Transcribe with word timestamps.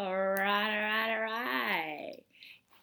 Alright, 0.00 0.38
alright, 0.38 1.10
alright. 1.10 2.24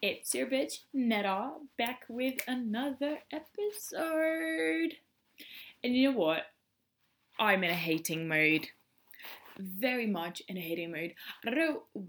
It's 0.02 0.36
your 0.36 0.48
bitch 0.48 0.80
Netta 0.94 1.52
back 1.78 2.02
with 2.10 2.42
another 2.46 3.20
episode. 3.32 4.96
And 5.82 5.96
you 5.96 6.12
know 6.12 6.18
what? 6.18 6.48
I'm 7.40 7.64
in 7.64 7.72
a 7.72 7.74
hating 7.74 8.28
mood. 8.28 8.68
Very 9.58 10.08
much 10.08 10.42
in 10.50 10.58
a 10.58 10.60
hating 10.60 10.92
mood. 10.92 11.14
I 11.48 11.52
don't 11.52 11.58
know. 11.58 12.04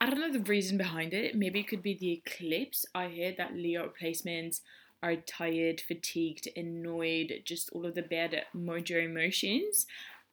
I 0.00 0.06
don't 0.08 0.20
know 0.20 0.32
the 0.32 0.48
reason 0.48 0.78
behind 0.78 1.12
it. 1.12 1.34
Maybe 1.34 1.58
it 1.58 1.66
could 1.66 1.82
be 1.82 1.94
the 1.94 2.22
eclipse. 2.24 2.86
I 2.94 3.08
heard 3.08 3.36
that 3.38 3.56
Leo 3.56 3.82
replacements 3.82 4.60
are 5.02 5.16
tired, 5.16 5.80
fatigued, 5.80 6.46
annoyed, 6.54 7.42
just 7.44 7.68
all 7.70 7.84
of 7.84 7.96
the 7.96 8.02
bad 8.02 8.44
mojo 8.56 9.04
emotions. 9.04 9.86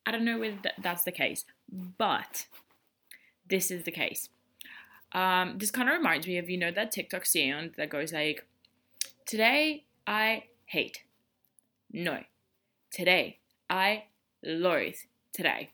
I 0.06 0.12
don't 0.12 0.24
know 0.24 0.38
whether 0.38 0.60
that's 0.84 1.04
the 1.04 1.12
case, 1.12 1.46
but 1.98 2.46
this 3.50 3.72
is 3.72 3.84
the 3.84 3.92
case. 3.92 4.30
Um, 5.14 5.58
this 5.58 5.72
kind 5.72 5.90
of 5.90 5.96
reminds 5.96 6.28
me 6.28 6.38
of 6.38 6.50
you 6.50 6.58
know 6.58 6.72
that 6.72 6.92
TikTok 6.92 7.26
sound 7.26 7.72
that 7.78 7.90
goes 7.90 8.12
like, 8.12 8.46
"Today 9.26 9.86
I 10.06 10.46
hate." 10.66 11.04
No, 11.92 12.24
today 12.92 13.40
I 13.70 14.06
loathe 14.44 14.96
today. 15.32 15.72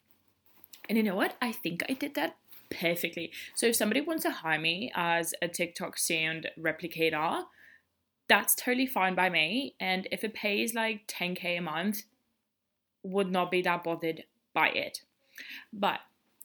And 0.88 0.98
you 0.98 1.04
know 1.04 1.16
what? 1.16 1.36
I 1.42 1.52
think 1.52 1.84
I 1.90 1.94
did 1.94 2.16
that 2.16 2.36
perfectly. 2.70 3.32
So 3.56 3.68
if 3.68 3.76
somebody 3.76 4.02
wants 4.02 4.24
to 4.24 4.32
hire 4.32 4.60
me 4.60 4.92
as 4.96 5.34
a 5.42 5.48
TikTok 5.48 5.98
sound 5.98 6.50
replicator, 6.60 7.44
that's 8.28 8.56
totally 8.56 8.88
fine 8.88 9.16
by 9.16 9.30
me. 9.30 9.76
And 9.80 10.08
if 10.12 10.24
it 10.24 10.34
pays 10.34 10.74
like 10.74 11.08
10k 11.08 11.58
a 11.58 11.62
month, 11.62 12.04
would 13.04 13.32
not 13.32 13.52
be 13.52 13.62
that 13.62 13.84
bothered 13.84 14.24
by 14.54 14.70
it. 14.70 15.02
But, 15.74 16.00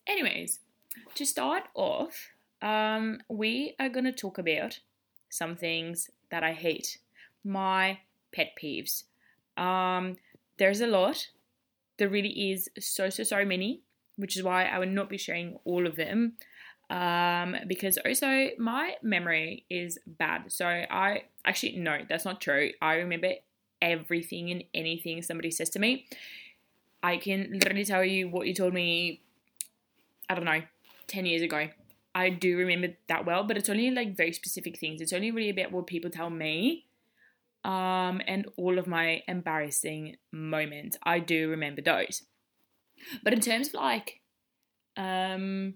anyways, 0.07 0.61
to 1.15 1.27
start 1.27 1.65
off, 1.75 2.31
um, 2.63 3.21
we 3.29 3.75
are 3.79 3.89
going 3.89 4.05
to 4.05 4.13
talk 4.13 4.39
about 4.39 4.81
some 5.29 5.57
things 5.57 6.11
that 6.31 6.43
I 6.43 6.53
hate, 6.53 6.99
my 7.45 7.99
pet 8.35 8.53
peeves. 8.61 9.05
Um, 9.57 10.17
there's 10.59 10.81
a 10.81 10.87
lot. 10.87 11.29
There 11.99 12.09
really 12.09 12.53
is 12.53 12.69
so, 12.79 13.11
so, 13.11 13.23
so 13.23 13.45
many, 13.45 13.81
which 14.17 14.37
is 14.37 14.43
why 14.43 14.65
I 14.65 14.79
would 14.79 14.91
not 14.91 15.09
be 15.09 15.19
sharing 15.19 15.59
all 15.65 15.87
of 15.87 15.97
them. 15.97 16.35
Um, 16.89 17.57
because 17.67 17.99
also 17.99 18.51
my 18.59 18.95
memory 19.03 19.65
is 19.69 19.99
bad. 20.07 20.53
So 20.53 20.67
I 20.67 21.25
actually, 21.45 21.77
no, 21.77 21.99
that's 22.09 22.25
not 22.25 22.41
true. 22.41 22.71
I 22.81 22.95
remember 22.95 23.33
everything 23.83 24.51
and 24.51 24.65
anything 24.73 25.23
somebody 25.23 25.51
says 25.51 25.71
to 25.71 25.79
me. 25.79 26.07
I 27.03 27.19
can 27.19 27.51
literally 27.53 27.85
tell 27.85 28.05
you 28.05 28.29
what 28.29 28.47
you 28.47 28.55
told 28.55 28.73
me, 28.73 29.21
I 30.29 30.35
don't 30.35 30.45
know, 30.45 30.63
10 31.09 31.27
years 31.27 31.43
ago. 31.43 31.69
I 32.15 32.31
do 32.31 32.57
remember 32.57 32.97
that 33.09 33.27
well, 33.27 33.45
but 33.45 33.57
it's 33.57 33.69
only 33.69 33.91
like 33.91 34.17
very 34.17 34.33
specific 34.33 34.79
things. 34.79 35.01
It's 35.01 35.13
only 35.13 35.31
really 35.31 35.51
about 35.51 35.73
what 35.73 35.87
people 35.87 36.11
tell 36.11 36.31
me 36.31 36.87
um, 37.65 38.23
and 38.27 38.47
all 38.57 38.79
of 38.79 38.87
my 38.87 39.23
embarrassing 39.29 40.17
moments. 40.33 40.97
I 41.03 41.19
do 41.19 41.51
remember 41.51 41.83
those. 41.83 42.23
But 43.23 43.35
in 43.35 43.41
terms 43.41 43.69
of 43.69 43.75
like, 43.75 44.21
um, 44.97 45.75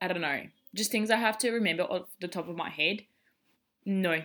I 0.00 0.08
don't 0.08 0.20
know, 0.20 0.42
just 0.74 0.90
things 0.90 1.10
I 1.10 1.16
have 1.16 1.38
to 1.38 1.52
remember 1.52 1.84
off 1.84 2.08
the 2.20 2.26
top 2.26 2.48
of 2.48 2.56
my 2.56 2.70
head, 2.70 3.02
no, 3.86 4.22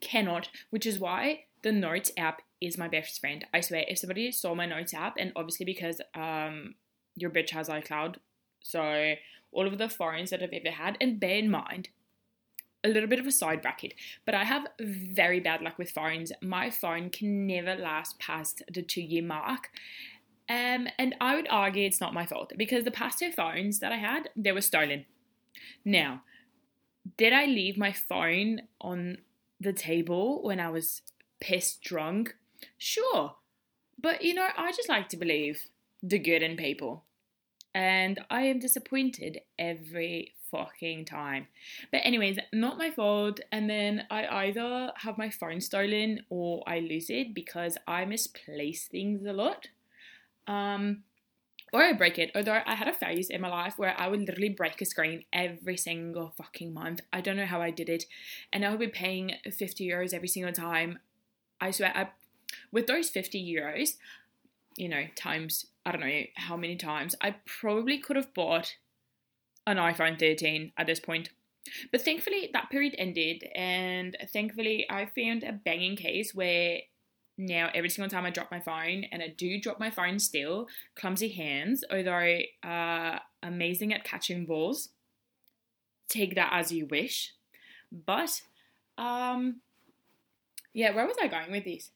cannot, 0.00 0.48
which 0.70 0.86
is 0.86 0.98
why 0.98 1.44
the 1.62 1.72
Notes 1.72 2.10
app 2.16 2.42
is 2.60 2.78
my 2.78 2.88
best 2.88 3.20
friend. 3.20 3.44
I 3.52 3.60
swear, 3.60 3.84
if 3.86 3.98
somebody 3.98 4.32
saw 4.32 4.54
my 4.54 4.66
Notes 4.66 4.94
app, 4.94 5.16
and 5.18 5.32
obviously 5.36 5.66
because 5.66 6.00
um, 6.14 6.74
your 7.16 7.30
bitch 7.30 7.50
has 7.50 7.68
iCloud, 7.68 8.16
so 8.60 9.14
all 9.54 9.66
of 9.66 9.78
the 9.78 9.88
phones 9.88 10.30
that 10.30 10.42
I've 10.42 10.52
ever 10.52 10.70
had, 10.70 10.96
and 11.00 11.20
bear 11.20 11.36
in 11.36 11.50
mind, 11.50 11.88
a 12.84 12.88
little 12.88 13.08
bit 13.08 13.18
of 13.18 13.26
a 13.26 13.32
side 13.32 13.62
bracket, 13.62 13.94
but 14.26 14.34
I 14.34 14.44
have 14.44 14.66
very 14.78 15.40
bad 15.40 15.62
luck 15.62 15.78
with 15.78 15.90
phones. 15.90 16.32
My 16.42 16.70
phone 16.70 17.08
can 17.08 17.46
never 17.46 17.74
last 17.74 18.18
past 18.18 18.62
the 18.72 18.82
two 18.82 19.00
year 19.00 19.22
mark. 19.22 19.70
Um, 20.48 20.88
and 20.98 21.14
I 21.20 21.34
would 21.34 21.48
argue 21.48 21.86
it's 21.86 22.02
not 22.02 22.12
my 22.12 22.26
fault 22.26 22.52
because 22.58 22.84
the 22.84 22.90
past 22.90 23.18
two 23.18 23.32
phones 23.32 23.78
that 23.78 23.92
I 23.92 23.96
had, 23.96 24.28
they 24.36 24.52
were 24.52 24.60
stolen. 24.60 25.06
Now, 25.84 26.22
did 27.16 27.32
I 27.32 27.46
leave 27.46 27.78
my 27.78 27.92
phone 27.92 28.62
on 28.80 29.18
the 29.58 29.72
table 29.72 30.42
when 30.42 30.60
I 30.60 30.68
was 30.68 31.00
pissed 31.40 31.82
drunk? 31.82 32.36
Sure. 32.76 33.36
But 33.98 34.22
you 34.22 34.34
know, 34.34 34.48
I 34.56 34.72
just 34.72 34.90
like 34.90 35.08
to 35.10 35.16
believe 35.16 35.68
the 36.02 36.18
good 36.18 36.42
in 36.42 36.56
people 36.56 37.03
and 37.74 38.20
I 38.30 38.42
am 38.42 38.60
disappointed 38.60 39.40
every 39.58 40.34
fucking 40.50 41.04
time. 41.04 41.48
But 41.90 42.02
anyways, 42.04 42.38
not 42.52 42.78
my 42.78 42.90
fault. 42.90 43.40
And 43.50 43.68
then 43.68 44.06
I 44.10 44.26
either 44.46 44.92
have 44.96 45.18
my 45.18 45.30
phone 45.30 45.60
stolen 45.60 46.20
or 46.30 46.62
I 46.66 46.78
lose 46.78 47.10
it 47.10 47.34
because 47.34 47.76
I 47.86 48.04
misplace 48.04 48.86
things 48.86 49.26
a 49.26 49.32
lot. 49.32 49.68
Um 50.46 51.02
or 51.72 51.82
I 51.82 51.92
break 51.92 52.20
it. 52.20 52.30
Although 52.36 52.62
I 52.64 52.76
had 52.76 52.86
a 52.86 52.92
phase 52.92 53.28
in 53.28 53.40
my 53.40 53.48
life 53.48 53.74
where 53.76 53.98
I 53.98 54.06
would 54.06 54.20
literally 54.20 54.50
break 54.50 54.80
a 54.80 54.84
screen 54.84 55.24
every 55.32 55.76
single 55.76 56.32
fucking 56.38 56.72
month. 56.72 57.00
I 57.12 57.20
don't 57.20 57.36
know 57.36 57.46
how 57.46 57.60
I 57.60 57.72
did 57.72 57.88
it. 57.88 58.04
And 58.52 58.64
I 58.64 58.70
would 58.70 58.78
be 58.78 58.86
paying 58.86 59.32
50 59.50 59.84
euros 59.84 60.14
every 60.14 60.28
single 60.28 60.52
time. 60.52 61.00
I 61.60 61.72
swear, 61.72 61.92
I, 61.92 62.10
with 62.70 62.86
those 62.86 63.10
50 63.10 63.44
euros, 63.44 63.94
you 64.76 64.88
know, 64.88 65.04
times 65.16 65.66
I 65.86 65.92
don't 65.92 66.00
know 66.00 66.22
how 66.36 66.56
many 66.56 66.76
times, 66.76 67.14
I 67.20 67.36
probably 67.46 67.98
could 67.98 68.16
have 68.16 68.32
bought 68.34 68.74
an 69.66 69.76
iPhone 69.76 70.18
13 70.18 70.72
at 70.76 70.86
this 70.86 71.00
point. 71.00 71.30
But 71.90 72.02
thankfully, 72.02 72.50
that 72.52 72.70
period 72.70 72.94
ended, 72.98 73.44
and 73.54 74.16
thankfully, 74.32 74.86
I 74.90 75.06
found 75.06 75.42
a 75.44 75.52
banging 75.52 75.96
case 75.96 76.34
where 76.34 76.80
now 77.38 77.70
every 77.74 77.88
single 77.88 78.10
time 78.10 78.26
I 78.26 78.30
drop 78.30 78.50
my 78.50 78.60
phone, 78.60 79.04
and 79.10 79.22
I 79.22 79.28
do 79.28 79.60
drop 79.60 79.80
my 79.80 79.90
phone 79.90 80.18
still, 80.18 80.68
clumsy 80.94 81.30
hands, 81.30 81.82
although 81.90 82.40
uh, 82.62 83.18
amazing 83.42 83.92
at 83.92 84.04
catching 84.04 84.46
balls. 84.46 84.90
Take 86.08 86.34
that 86.34 86.52
as 86.52 86.70
you 86.70 86.86
wish. 86.86 87.32
But, 87.90 88.42
um, 88.98 89.60
yeah, 90.74 90.94
where 90.94 91.06
was 91.06 91.16
I 91.20 91.28
going 91.28 91.50
with 91.50 91.64
this? 91.64 91.90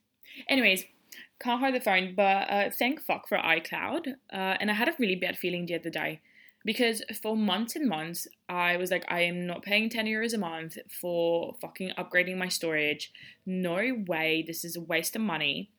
Anyways, 0.47 0.85
can't 1.39 1.61
hold 1.61 1.75
the 1.75 1.79
phone, 1.79 2.13
but 2.15 2.49
uh, 2.49 2.69
thank 2.69 3.01
fuck 3.01 3.27
for 3.27 3.37
iCloud. 3.37 4.07
Uh, 4.31 4.55
and 4.59 4.69
I 4.69 4.73
had 4.73 4.89
a 4.89 4.95
really 4.99 5.15
bad 5.15 5.37
feeling 5.37 5.65
the 5.65 5.75
other 5.75 5.89
day 5.89 6.21
because 6.65 7.01
for 7.21 7.37
months 7.37 7.75
and 7.75 7.87
months, 7.87 8.27
I 8.49 8.77
was 8.77 8.91
like, 8.91 9.05
I 9.07 9.21
am 9.21 9.47
not 9.47 9.63
paying 9.63 9.89
10 9.89 10.05
euros 10.05 10.33
a 10.33 10.37
month 10.37 10.77
for 10.89 11.55
fucking 11.61 11.91
upgrading 11.97 12.37
my 12.37 12.49
storage. 12.49 13.13
No 13.45 14.03
way, 14.07 14.43
this 14.45 14.65
is 14.65 14.75
a 14.75 14.81
waste 14.81 15.15
of 15.15 15.21
money. 15.21 15.71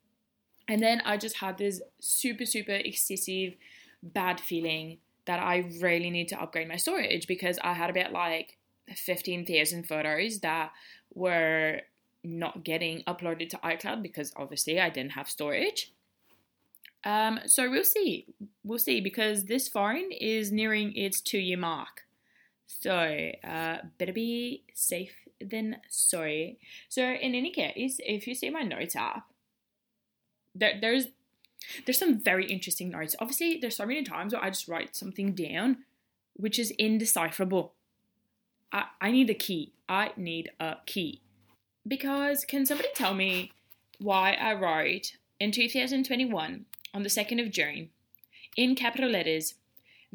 And 0.69 0.83
then 0.83 1.03
I 1.05 1.17
just 1.17 1.37
had 1.37 1.59
this 1.59 1.83
super, 2.01 2.47
super 2.47 2.73
excessive 2.73 3.55
bad 4.03 4.41
feeling 4.41 4.99
that 5.27 5.41
I 5.41 5.71
really 5.81 6.11
need 6.11 6.29
to 6.29 6.41
upgrade 6.41 6.69
my 6.69 6.77
storage 6.77 7.27
because 7.27 7.59
I 7.63 7.75
had 7.75 7.91
about 7.91 8.13
like 8.13 8.57
15,000 8.95 9.87
photos 9.87 10.41
that 10.41 10.73
were 11.13 11.83
not 12.23 12.65
getting 12.65 13.03
uploaded 13.05 13.49
to 13.51 13.57
iCloud 13.59 14.03
because 14.03 14.33
obviously 14.37 14.81
I 14.81 14.91
didn't 14.91 15.13
have 15.13 15.29
storage. 15.29 15.93
Um, 17.05 17.41
so 17.47 17.71
we'll 17.71 17.85
see. 17.85 18.27
We'll 18.63 18.79
see 18.79 19.01
because 19.01 19.45
this 19.45 19.69
phone 19.69 20.13
is 20.13 20.53
nearing 20.53 20.95
its 20.95 21.21
two 21.21 21.39
year 21.39 21.57
mark. 21.57 22.03
So 22.67 23.31
uh, 23.43 23.79
better 23.99 24.13
be 24.13 24.65
safe 24.75 25.15
than 25.41 25.79
sorry. 25.89 26.59
So 26.89 27.03
in 27.03 27.35
any 27.35 27.51
case, 27.51 27.99
if 28.01 28.27
you 28.27 28.35
see 28.35 28.51
my 28.51 28.63
notes 28.63 28.95
app, 28.97 29.27
there, 30.55 30.79
there's 30.81 31.07
there's 31.85 31.99
some 31.99 32.19
very 32.19 32.47
interesting 32.47 32.91
notes. 32.91 33.17
Obviously, 33.19 33.59
there's 33.61 33.77
so 33.77 33.87
many 33.87 34.03
times 34.03 34.33
where 34.33 34.43
I 34.43 34.49
just 34.51 34.69
write 34.69 34.97
something 34.97 35.35
down 35.35 35.79
which 36.41 36.59
is 36.59 36.73
indecipherable. 36.73 37.73
I, 38.73 38.85
I 39.01 39.11
need 39.11 39.31
a 39.31 39.35
key. 39.35 39.73
I 39.89 40.13
need 40.17 40.51
a 40.59 40.77
key. 40.87 41.21
Because 41.87 42.45
can 42.45 42.67
somebody 42.67 42.89
tell 42.95 43.15
me 43.15 43.53
why 43.99 44.33
I 44.33 44.55
wrote 44.55 45.13
in 45.39 45.53
2021 45.53 46.67
on 46.93 47.03
the 47.03 47.09
2nd 47.09 47.41
of 47.45 47.51
June 47.51 47.91
in 48.57 48.75
capital 48.75 49.11
letters 49.11 49.55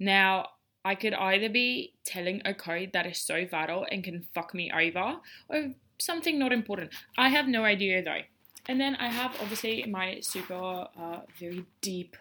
Now, 0.00 0.50
I 0.84 0.94
could 0.94 1.14
either 1.14 1.48
be 1.48 1.94
telling 2.04 2.40
a 2.44 2.54
code 2.54 2.90
that 2.92 3.06
is 3.06 3.18
so 3.18 3.44
vital 3.46 3.84
and 3.90 4.04
can 4.04 4.26
fuck 4.34 4.54
me 4.54 4.70
over 4.72 5.16
or 5.48 5.74
something 5.98 6.38
not 6.38 6.52
important. 6.52 6.92
I 7.16 7.28
have 7.28 7.48
no 7.48 7.64
idea 7.64 8.02
though. 8.02 8.22
And 8.66 8.80
then 8.80 8.96
I 8.96 9.08
have 9.08 9.36
obviously 9.40 9.84
my 9.86 10.20
super, 10.20 10.88
uh, 10.98 11.20
very 11.38 11.64
deep 11.80 12.16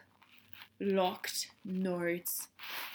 locked 0.79 1.47
notes 1.65 2.47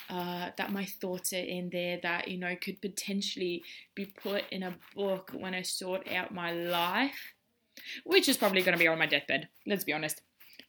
uh, 0.08 0.50
that 0.56 0.73
my 0.73 0.84
thoughts 0.84 1.32
are 1.32 1.37
in 1.37 1.70
there 1.70 1.99
that 2.02 2.29
you 2.29 2.38
know 2.38 2.55
could 2.61 2.81
potentially 2.81 3.62
be 3.94 4.06
put 4.06 4.44
in 4.50 4.62
a 4.62 4.75
book 4.94 5.31
when 5.34 5.55
I 5.55 5.62
sort 5.62 6.06
out 6.12 6.32
my 6.34 6.52
life, 6.52 7.34
which 8.05 8.29
is 8.29 8.37
probably 8.37 8.62
going 8.62 8.76
to 8.76 8.79
be 8.79 8.88
on 8.88 8.99
my 8.99 9.06
deathbed. 9.06 9.49
Let's 9.67 9.84
be 9.84 9.93
honest. 9.93 10.20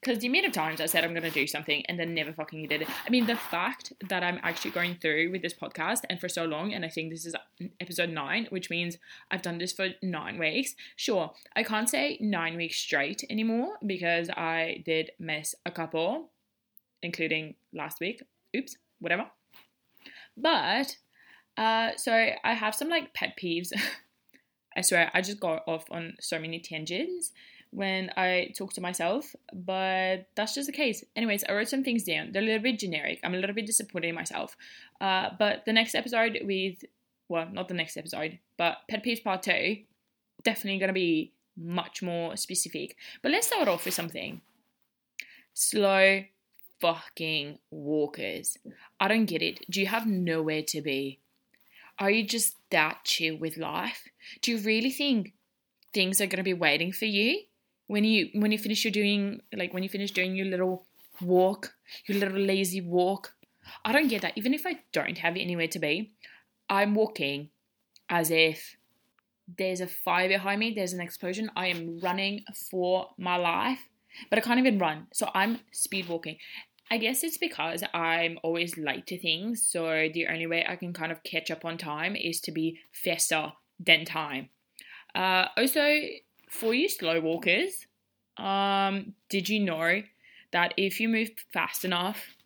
because 0.04 0.18
the 0.18 0.26
amount 0.26 0.44
of 0.46 0.52
times 0.52 0.80
I 0.82 0.86
said 0.86 1.02
I'm 1.02 1.12
going 1.14 1.22
to 1.22 1.30
do 1.30 1.46
something 1.46 1.82
and 1.86 1.98
then 1.98 2.14
never 2.14 2.32
fucking 2.32 2.68
did 2.68 2.82
it. 2.82 2.88
I 3.06 3.10
mean, 3.10 3.26
the 3.26 3.36
fact 3.36 3.92
that 4.08 4.22
I'm 4.22 4.38
actually 4.42 4.72
going 4.72 4.96
through 5.00 5.30
with 5.30 5.40
this 5.40 5.54
podcast 5.54 6.00
and 6.10 6.20
for 6.20 6.28
so 6.28 6.44
long, 6.44 6.74
and 6.74 6.84
I 6.84 6.88
think 6.88 7.10
this 7.10 7.24
is 7.24 7.34
episode 7.80 8.10
nine, 8.10 8.46
which 8.50 8.68
means 8.68 8.98
I've 9.30 9.40
done 9.42 9.58
this 9.58 9.72
for 9.72 9.88
nine 10.02 10.38
weeks. 10.38 10.74
Sure, 10.96 11.32
I 11.56 11.62
can't 11.62 11.88
say 11.88 12.18
nine 12.20 12.56
weeks 12.56 12.76
straight 12.76 13.24
anymore 13.30 13.78
because 13.86 14.28
I 14.30 14.82
did 14.84 15.12
miss 15.18 15.54
a 15.64 15.70
couple, 15.70 16.30
including 17.04 17.54
last 17.72 18.00
week. 18.00 18.22
Oops, 18.56 18.76
whatever. 19.00 19.26
But, 20.36 20.96
uh, 21.56 21.90
so 21.96 22.12
I 22.12 22.54
have 22.54 22.74
some 22.74 22.88
like 22.88 23.14
pet 23.14 23.36
peeves. 23.40 23.72
I 24.76 24.80
swear, 24.80 25.10
I 25.14 25.20
just 25.20 25.38
got 25.38 25.62
off 25.68 25.84
on 25.90 26.14
so 26.20 26.38
many 26.38 26.58
tangents 26.58 27.32
when 27.70 28.10
I 28.16 28.52
talk 28.56 28.72
to 28.74 28.80
myself, 28.80 29.34
but 29.52 30.26
that's 30.36 30.54
just 30.54 30.66
the 30.66 30.72
case. 30.72 31.04
Anyways, 31.16 31.44
I 31.48 31.52
wrote 31.52 31.68
some 31.68 31.84
things 31.84 32.04
down. 32.04 32.30
They're 32.32 32.42
a 32.42 32.44
little 32.44 32.62
bit 32.62 32.78
generic. 32.78 33.20
I'm 33.22 33.34
a 33.34 33.36
little 33.36 33.54
bit 33.54 33.66
disappointed 33.66 34.08
in 34.08 34.14
myself. 34.14 34.56
Uh, 35.00 35.30
but 35.38 35.64
the 35.64 35.72
next 35.72 35.94
episode 35.94 36.38
with, 36.42 36.84
well, 37.28 37.48
not 37.52 37.68
the 37.68 37.74
next 37.74 37.96
episode, 37.96 38.38
but 38.56 38.78
Pet 38.88 39.04
Peeves 39.04 39.22
Part 39.22 39.42
2, 39.42 39.78
definitely 40.44 40.78
going 40.78 40.88
to 40.88 40.94
be 40.94 41.32
much 41.56 42.02
more 42.02 42.36
specific. 42.36 42.96
But 43.22 43.32
let's 43.32 43.48
start 43.48 43.68
off 43.68 43.84
with 43.84 43.94
something. 43.94 44.40
Slow 45.54 46.22
fucking 46.84 47.58
walkers. 47.70 48.58
I 49.00 49.08
don't 49.08 49.26
get 49.26 49.42
it. 49.42 49.60
Do 49.70 49.80
you 49.80 49.86
have 49.86 50.06
nowhere 50.06 50.62
to 50.68 50.82
be? 50.82 51.20
Are 51.98 52.10
you 52.10 52.26
just 52.26 52.56
that 52.70 53.04
chill 53.04 53.36
with 53.38 53.56
life? 53.56 54.02
Do 54.42 54.52
you 54.52 54.58
really 54.58 54.90
think 54.90 55.32
things 55.92 56.20
are 56.20 56.26
going 56.26 56.38
to 56.38 56.42
be 56.42 56.54
waiting 56.54 56.92
for 56.92 57.06
you? 57.06 57.44
when 57.86 58.04
you 58.04 58.28
when 58.34 58.52
you 58.52 58.58
finish 58.58 58.84
your 58.84 58.92
doing 58.92 59.40
like 59.54 59.74
when 59.74 59.82
you 59.82 59.88
finish 59.88 60.10
doing 60.10 60.34
your 60.34 60.46
little 60.46 60.86
walk, 61.20 61.74
your 62.06 62.18
little 62.18 62.38
lazy 62.38 62.80
walk. 62.80 63.34
I 63.84 63.92
don't 63.92 64.08
get 64.08 64.22
that. 64.22 64.36
Even 64.36 64.54
if 64.54 64.66
I 64.66 64.80
don't 64.92 65.18
have 65.18 65.36
anywhere 65.36 65.68
to 65.68 65.78
be, 65.78 66.12
I'm 66.68 66.94
walking 66.94 67.50
as 68.08 68.30
if 68.30 68.76
there's 69.58 69.80
a 69.80 69.86
fire 69.86 70.28
behind 70.28 70.60
me, 70.60 70.72
there's 70.74 70.92
an 70.92 71.00
explosion. 71.00 71.50
I 71.56 71.68
am 71.68 71.98
running 72.00 72.44
for 72.70 73.08
my 73.18 73.36
life, 73.36 73.80
but 74.28 74.38
I 74.38 74.42
can't 74.42 74.58
even 74.58 74.78
run. 74.78 75.06
So 75.12 75.30
I'm 75.34 75.60
speed 75.72 76.08
walking. 76.08 76.36
I 76.90 76.98
guess 76.98 77.24
it's 77.24 77.38
because 77.38 77.82
I'm 77.92 78.38
always 78.42 78.76
late 78.76 79.06
to 79.08 79.18
things. 79.18 79.62
So 79.62 80.08
the 80.12 80.26
only 80.26 80.46
way 80.46 80.64
I 80.68 80.76
can 80.76 80.92
kind 80.92 81.10
of 81.10 81.22
catch 81.22 81.50
up 81.50 81.64
on 81.64 81.78
time 81.78 82.14
is 82.14 82.40
to 82.42 82.52
be 82.52 82.78
faster 82.92 83.52
than 83.80 84.04
time. 84.04 84.50
Uh, 85.14 85.46
also, 85.56 86.00
for 86.50 86.74
you 86.74 86.88
slow 86.88 87.20
walkers, 87.20 87.86
um, 88.36 89.14
did 89.28 89.48
you 89.48 89.60
know 89.60 90.02
that 90.52 90.74
if 90.76 91.00
you 91.00 91.08
move 91.08 91.30
fast 91.52 91.84
enough, 91.84 92.36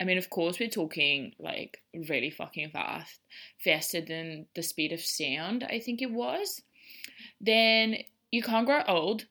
I 0.00 0.04
mean, 0.04 0.18
of 0.18 0.30
course, 0.30 0.60
we're 0.60 0.68
talking 0.68 1.34
like 1.38 1.82
really 2.08 2.30
fucking 2.30 2.70
fast, 2.70 3.20
faster 3.58 4.00
than 4.00 4.46
the 4.54 4.62
speed 4.62 4.92
of 4.92 5.00
sound, 5.00 5.64
I 5.64 5.80
think 5.80 6.02
it 6.02 6.10
was, 6.12 6.62
then 7.40 7.96
you 8.30 8.42
can't 8.42 8.66
grow 8.66 8.82
old. 8.86 9.24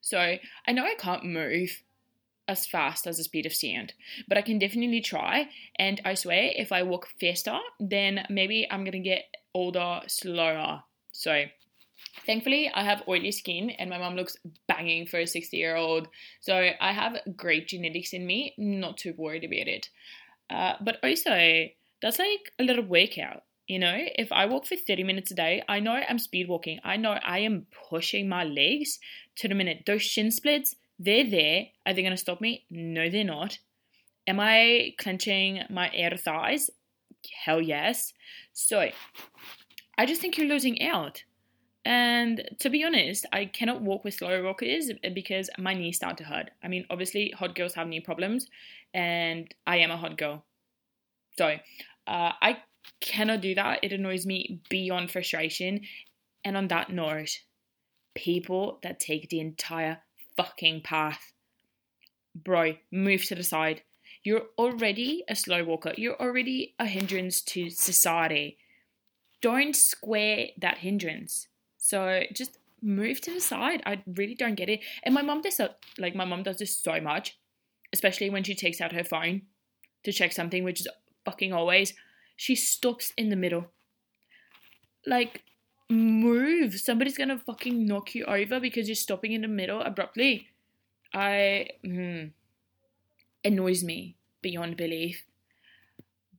So 0.00 0.18
I 0.18 0.72
know 0.72 0.84
I 0.84 0.94
can't 0.96 1.24
move 1.24 1.82
as 2.52 2.66
fast 2.66 3.06
as 3.06 3.16
the 3.16 3.24
speed 3.24 3.46
of 3.46 3.54
sound, 3.54 3.94
but 4.28 4.38
I 4.38 4.42
can 4.42 4.58
definitely 4.58 5.00
try. 5.00 5.48
And 5.76 6.00
I 6.04 6.14
swear, 6.14 6.52
if 6.54 6.70
I 6.70 6.84
walk 6.84 7.08
faster, 7.20 7.58
then 7.80 8.24
maybe 8.30 8.66
I'm 8.70 8.84
gonna 8.84 9.00
get 9.00 9.24
older 9.54 10.02
slower. 10.06 10.84
So 11.10 11.44
Thankfully, 12.26 12.70
I 12.72 12.84
have 12.84 13.02
oily 13.08 13.32
skin 13.32 13.70
and 13.70 13.90
my 13.90 13.98
mom 13.98 14.16
looks 14.16 14.36
banging 14.68 15.06
for 15.06 15.18
a 15.20 15.26
60 15.26 15.56
year 15.56 15.76
old. 15.76 16.08
So 16.40 16.70
I 16.80 16.92
have 16.92 17.18
great 17.36 17.68
genetics 17.68 18.12
in 18.12 18.26
me, 18.26 18.54
not 18.58 18.98
too 18.98 19.14
worried 19.16 19.44
about 19.44 19.68
it. 19.68 19.88
Uh, 20.50 20.74
but 20.80 20.98
also, 21.02 21.68
that's 22.00 22.18
like 22.18 22.52
a 22.58 22.64
little 22.64 22.84
workout. 22.84 23.44
You 23.66 23.78
know, 23.78 23.96
if 23.96 24.32
I 24.32 24.46
walk 24.46 24.66
for 24.66 24.76
30 24.76 25.04
minutes 25.04 25.30
a 25.30 25.34
day, 25.34 25.62
I 25.68 25.80
know 25.80 25.92
I'm 25.92 26.18
speed 26.18 26.48
walking. 26.48 26.80
I 26.84 26.96
know 26.96 27.12
I 27.12 27.38
am 27.38 27.66
pushing 27.88 28.28
my 28.28 28.44
legs 28.44 28.98
to 29.36 29.48
the 29.48 29.54
minute. 29.54 29.84
Those 29.86 30.02
shin 30.02 30.30
splits, 30.30 30.74
they're 31.04 31.28
there. 31.28 31.66
Are 31.86 31.92
they 31.92 32.02
going 32.02 32.12
to 32.12 32.16
stop 32.16 32.40
me? 32.40 32.64
No, 32.70 33.10
they're 33.10 33.24
not. 33.24 33.58
Am 34.26 34.38
I 34.38 34.94
clenching 34.98 35.62
my 35.68 35.90
air 35.92 36.16
thighs? 36.16 36.70
Hell 37.44 37.60
yes. 37.60 38.12
So, 38.52 38.88
I 39.98 40.06
just 40.06 40.20
think 40.20 40.36
you're 40.36 40.48
losing 40.48 40.82
out. 40.82 41.24
And 41.84 42.48
to 42.60 42.70
be 42.70 42.84
honest, 42.84 43.26
I 43.32 43.46
cannot 43.46 43.82
walk 43.82 44.04
with 44.04 44.14
slow 44.14 44.42
walkers 44.44 44.92
because 45.14 45.50
my 45.58 45.74
knees 45.74 45.96
start 45.96 46.16
to 46.18 46.24
hurt. 46.24 46.50
I 46.62 46.68
mean, 46.68 46.86
obviously, 46.88 47.30
hot 47.30 47.56
girls 47.56 47.74
have 47.74 47.88
knee 47.88 48.00
problems, 48.00 48.46
and 48.94 49.52
I 49.66 49.78
am 49.78 49.90
a 49.90 49.96
hot 49.96 50.16
girl. 50.16 50.44
So 51.36 51.46
uh, 52.06 52.32
I 52.40 52.58
cannot 53.00 53.40
do 53.40 53.54
that. 53.56 53.80
It 53.82 53.92
annoys 53.92 54.26
me 54.26 54.60
beyond 54.70 55.10
frustration. 55.10 55.80
And 56.44 56.56
on 56.56 56.68
that 56.68 56.90
note, 56.90 57.40
people 58.14 58.78
that 58.82 59.00
take 59.00 59.28
the 59.28 59.40
entire 59.40 59.98
fucking 60.36 60.82
path, 60.82 61.32
bro, 62.34 62.74
move 62.90 63.24
to 63.26 63.34
the 63.34 63.42
side. 63.42 63.82
You're 64.24 64.46
already 64.56 65.24
a 65.28 65.34
slow 65.34 65.64
walker, 65.64 65.92
you're 65.96 66.20
already 66.20 66.74
a 66.78 66.86
hindrance 66.86 67.40
to 67.42 67.70
society. 67.70 68.58
Don't 69.40 69.74
square 69.74 70.48
that 70.58 70.78
hindrance 70.78 71.48
so 71.82 72.22
just 72.32 72.58
move 72.80 73.20
to 73.22 73.34
the 73.34 73.40
side. 73.40 73.82
I 73.84 74.02
really 74.06 74.36
don't 74.36 74.54
get 74.54 74.68
it. 74.68 74.80
And 75.02 75.12
my 75.12 75.22
mom 75.22 75.42
does 75.42 75.56
that, 75.56 75.80
like 75.98 76.14
my 76.14 76.24
mom 76.24 76.44
does 76.44 76.58
this 76.58 76.78
so 76.78 77.00
much, 77.00 77.36
especially 77.92 78.30
when 78.30 78.44
she 78.44 78.54
takes 78.54 78.80
out 78.80 78.92
her 78.92 79.02
phone 79.02 79.42
to 80.04 80.12
check 80.12 80.30
something, 80.30 80.62
which 80.62 80.80
is 80.80 80.88
fucking 81.24 81.52
always. 81.52 81.92
She 82.36 82.54
stops 82.54 83.12
in 83.16 83.30
the 83.30 83.36
middle. 83.36 83.66
Like, 85.04 85.42
move. 85.90 86.78
Somebody's 86.78 87.18
gonna 87.18 87.38
fucking 87.38 87.86
knock 87.86 88.14
you 88.14 88.24
over 88.24 88.60
because 88.60 88.88
you're 88.88 88.94
stopping 88.94 89.32
in 89.32 89.42
the 89.42 89.48
middle 89.48 89.80
abruptly. 89.80 90.48
I 91.14 91.68
hmm, 91.84 92.26
annoys 93.44 93.84
me 93.84 94.16
beyond 94.40 94.76
belief. 94.76 95.24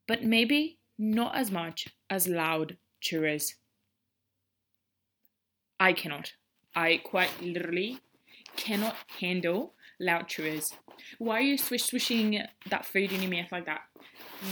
But 0.07 0.23
maybe 0.23 0.79
not 0.97 1.35
as 1.35 1.51
much 1.51 1.87
as 2.09 2.27
loud 2.27 2.77
chewers. 2.99 3.55
I 5.79 5.93
cannot. 5.93 6.33
I 6.75 6.97
quite 7.03 7.41
literally 7.41 7.99
cannot 8.55 8.95
handle 9.19 9.73
loud 9.99 10.27
chewers. 10.27 10.73
Why 11.17 11.37
are 11.37 11.41
you 11.41 11.57
swish 11.57 11.83
swishing 11.83 12.41
that 12.69 12.85
food 12.85 13.11
in 13.11 13.21
your 13.21 13.31
mouth 13.31 13.51
like 13.51 13.65
that? 13.65 13.81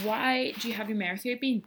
Why 0.04 0.54
do 0.60 0.68
you 0.68 0.74
have 0.74 0.90
your 0.90 0.98
mouth 0.98 1.26
open? 1.26 1.64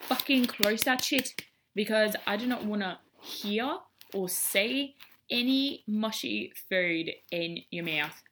Fucking 0.00 0.46
close 0.46 0.82
that 0.82 1.04
shit. 1.04 1.34
Because 1.74 2.16
I 2.26 2.36
do 2.36 2.46
not 2.46 2.64
want 2.64 2.82
to 2.82 2.98
hear 3.20 3.78
or 4.12 4.28
see 4.28 4.96
any 5.30 5.82
mushy 5.86 6.52
food 6.68 7.10
in 7.30 7.58
your 7.70 7.84
mouth. 7.84 8.22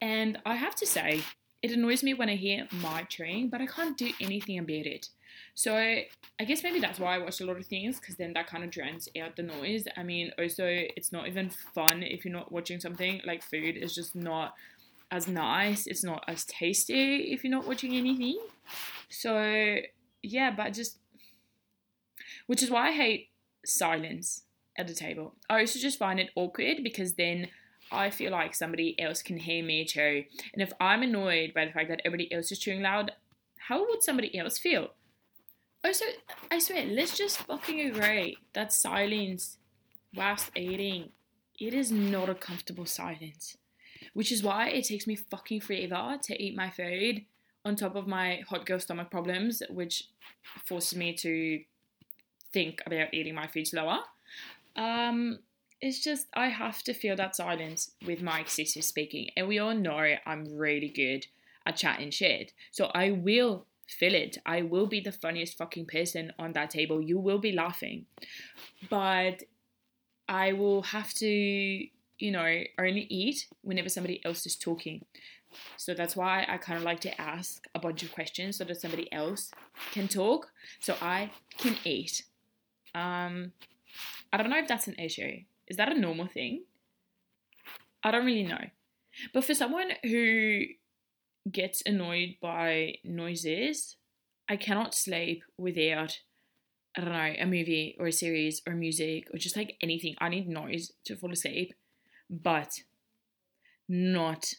And 0.00 0.38
I 0.44 0.56
have 0.56 0.74
to 0.76 0.86
say, 0.86 1.22
it 1.62 1.70
annoys 1.70 2.02
me 2.02 2.14
when 2.14 2.28
I 2.28 2.36
hear 2.36 2.68
my 2.70 3.02
chewing, 3.04 3.48
but 3.48 3.60
I 3.60 3.66
can't 3.66 3.96
do 3.96 4.10
anything 4.20 4.58
about 4.58 4.86
it. 4.86 5.08
So 5.54 5.74
I 5.74 6.44
guess 6.46 6.62
maybe 6.62 6.80
that's 6.80 7.00
why 7.00 7.14
I 7.14 7.18
watch 7.18 7.40
a 7.40 7.46
lot 7.46 7.56
of 7.56 7.66
things 7.66 7.98
because 7.98 8.16
then 8.16 8.34
that 8.34 8.46
kind 8.46 8.62
of 8.62 8.70
drowns 8.70 9.08
out 9.20 9.36
the 9.36 9.42
noise. 9.42 9.84
I 9.96 10.02
mean, 10.02 10.30
also 10.38 10.64
it's 10.66 11.12
not 11.12 11.28
even 11.28 11.50
fun 11.50 12.02
if 12.02 12.24
you're 12.24 12.34
not 12.34 12.52
watching 12.52 12.78
something 12.78 13.20
like 13.24 13.42
food 13.42 13.76
is 13.76 13.94
just 13.94 14.14
not 14.14 14.54
as 15.10 15.28
nice. 15.28 15.86
It's 15.86 16.04
not 16.04 16.24
as 16.28 16.44
tasty 16.44 17.32
if 17.32 17.42
you're 17.42 17.50
not 17.50 17.66
watching 17.66 17.96
anything. 17.96 18.38
So 19.08 19.76
yeah, 20.22 20.50
but 20.50 20.72
just 20.72 20.98
which 22.46 22.62
is 22.62 22.70
why 22.70 22.88
I 22.88 22.92
hate 22.92 23.30
silence 23.64 24.42
at 24.76 24.86
the 24.86 24.94
table. 24.94 25.34
I 25.48 25.60
also 25.60 25.78
just 25.78 25.98
find 25.98 26.20
it 26.20 26.30
awkward 26.34 26.78
because 26.82 27.14
then 27.14 27.48
I 27.90 28.10
feel 28.10 28.32
like 28.32 28.54
somebody 28.54 28.98
else 29.00 29.22
can 29.22 29.38
hear 29.38 29.64
me 29.64 29.84
chew. 29.84 30.24
And 30.52 30.62
if 30.62 30.72
I'm 30.80 31.02
annoyed 31.02 31.54
by 31.54 31.66
the 31.66 31.72
fact 31.72 31.88
that 31.88 32.02
everybody 32.04 32.32
else 32.32 32.50
is 32.50 32.58
chewing 32.58 32.82
loud, 32.82 33.12
how 33.68 33.86
would 33.86 34.02
somebody 34.02 34.36
else 34.36 34.58
feel? 34.58 34.88
Oh, 35.84 35.88
also, 35.88 36.04
I 36.50 36.58
swear, 36.58 36.84
let's 36.86 37.16
just 37.16 37.38
fucking 37.38 37.80
agree 37.80 38.38
that 38.54 38.72
silence 38.72 39.58
whilst 40.14 40.50
eating, 40.56 41.10
it 41.60 41.74
is 41.74 41.92
not 41.92 42.28
a 42.28 42.34
comfortable 42.34 42.86
silence. 42.86 43.56
Which 44.12 44.32
is 44.32 44.42
why 44.42 44.68
it 44.68 44.84
takes 44.84 45.06
me 45.06 45.16
fucking 45.16 45.60
forever 45.60 46.18
to 46.22 46.42
eat 46.42 46.56
my 46.56 46.70
food 46.70 47.24
on 47.64 47.76
top 47.76 47.96
of 47.96 48.06
my 48.06 48.42
hot 48.48 48.66
girl 48.66 48.80
stomach 48.80 49.10
problems, 49.10 49.62
which 49.70 50.04
forces 50.64 50.96
me 50.96 51.14
to 51.14 51.60
think 52.56 52.82
about 52.86 53.12
eating 53.12 53.34
my 53.34 53.46
food 53.46 53.66
slower. 53.66 53.98
Um, 54.76 55.40
it's 55.80 56.00
just 56.02 56.26
I 56.34 56.48
have 56.48 56.82
to 56.84 56.94
feel 56.94 57.16
that 57.16 57.36
silence 57.36 57.90
with 58.06 58.22
my 58.22 58.40
excessive 58.40 58.84
speaking, 58.84 59.30
and 59.36 59.46
we 59.46 59.58
all 59.58 59.74
know 59.74 60.04
I'm 60.24 60.42
really 60.56 60.88
good 60.88 61.26
at 61.66 61.76
chatting 61.76 62.10
shit, 62.10 62.52
so 62.70 62.90
I 62.94 63.10
will 63.10 63.66
feel 63.98 64.14
it. 64.14 64.38
I 64.46 64.62
will 64.62 64.86
be 64.86 65.00
the 65.00 65.12
funniest 65.12 65.58
fucking 65.58 65.86
person 65.86 66.32
on 66.38 66.52
that 66.54 66.70
table. 66.70 67.00
You 67.00 67.18
will 67.18 67.38
be 67.38 67.52
laughing. 67.52 68.06
But 68.90 69.42
I 70.28 70.54
will 70.54 70.82
have 70.82 71.12
to 71.14 71.86
you 72.18 72.30
know, 72.30 72.62
only 72.78 73.06
eat 73.10 73.46
whenever 73.62 73.88
somebody 73.88 74.24
else 74.24 74.46
is 74.46 74.56
talking. 74.56 75.04
So 75.76 75.94
that's 75.94 76.16
why 76.16 76.46
I 76.48 76.56
kind 76.56 76.78
of 76.78 76.84
like 76.84 77.00
to 77.00 77.20
ask 77.20 77.66
a 77.74 77.78
bunch 77.78 78.02
of 78.02 78.12
questions 78.12 78.56
so 78.56 78.64
that 78.64 78.80
somebody 78.80 79.10
else 79.12 79.50
can 79.92 80.08
talk 80.08 80.50
so 80.80 80.96
I 81.00 81.30
can 81.58 81.76
eat. 81.84 82.24
Um, 82.96 83.52
I 84.32 84.38
don't 84.38 84.48
know 84.48 84.58
if 84.58 84.68
that's 84.68 84.88
an 84.88 84.94
issue. 84.94 85.42
Is 85.68 85.76
that 85.76 85.92
a 85.92 86.00
normal 86.00 86.26
thing? 86.26 86.64
I 88.02 88.10
don't 88.10 88.24
really 88.24 88.44
know. 88.44 88.70
But 89.34 89.44
for 89.44 89.54
someone 89.54 89.90
who 90.02 90.62
gets 91.50 91.82
annoyed 91.84 92.36
by 92.40 92.96
noises, 93.04 93.96
I 94.48 94.56
cannot 94.56 94.94
sleep 94.94 95.42
without, 95.58 96.18
I 96.96 97.00
don't 97.02 97.12
know, 97.12 97.34
a 97.38 97.44
movie 97.44 97.96
or 97.98 98.06
a 98.06 98.12
series 98.12 98.62
or 98.66 98.74
music 98.74 99.28
or 99.32 99.38
just 99.38 99.56
like 99.56 99.76
anything. 99.82 100.14
I 100.18 100.30
need 100.30 100.48
noise 100.48 100.92
to 101.04 101.16
fall 101.16 101.32
asleep, 101.32 101.74
but 102.30 102.80
not 103.88 104.52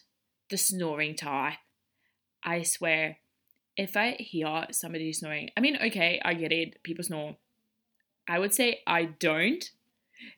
the 0.48 0.56
snoring 0.56 1.16
type. 1.16 1.58
I 2.44 2.62
swear, 2.62 3.18
if 3.76 3.96
I 3.96 4.16
hear 4.18 4.66
somebody 4.70 5.12
snoring, 5.12 5.50
I 5.56 5.60
mean, 5.60 5.76
okay, 5.86 6.20
I 6.24 6.34
get 6.34 6.52
it, 6.52 6.82
people 6.84 7.04
snore. 7.04 7.36
I 8.28 8.38
would 8.38 8.54
say 8.54 8.80
I 8.86 9.06
don't. 9.06 9.70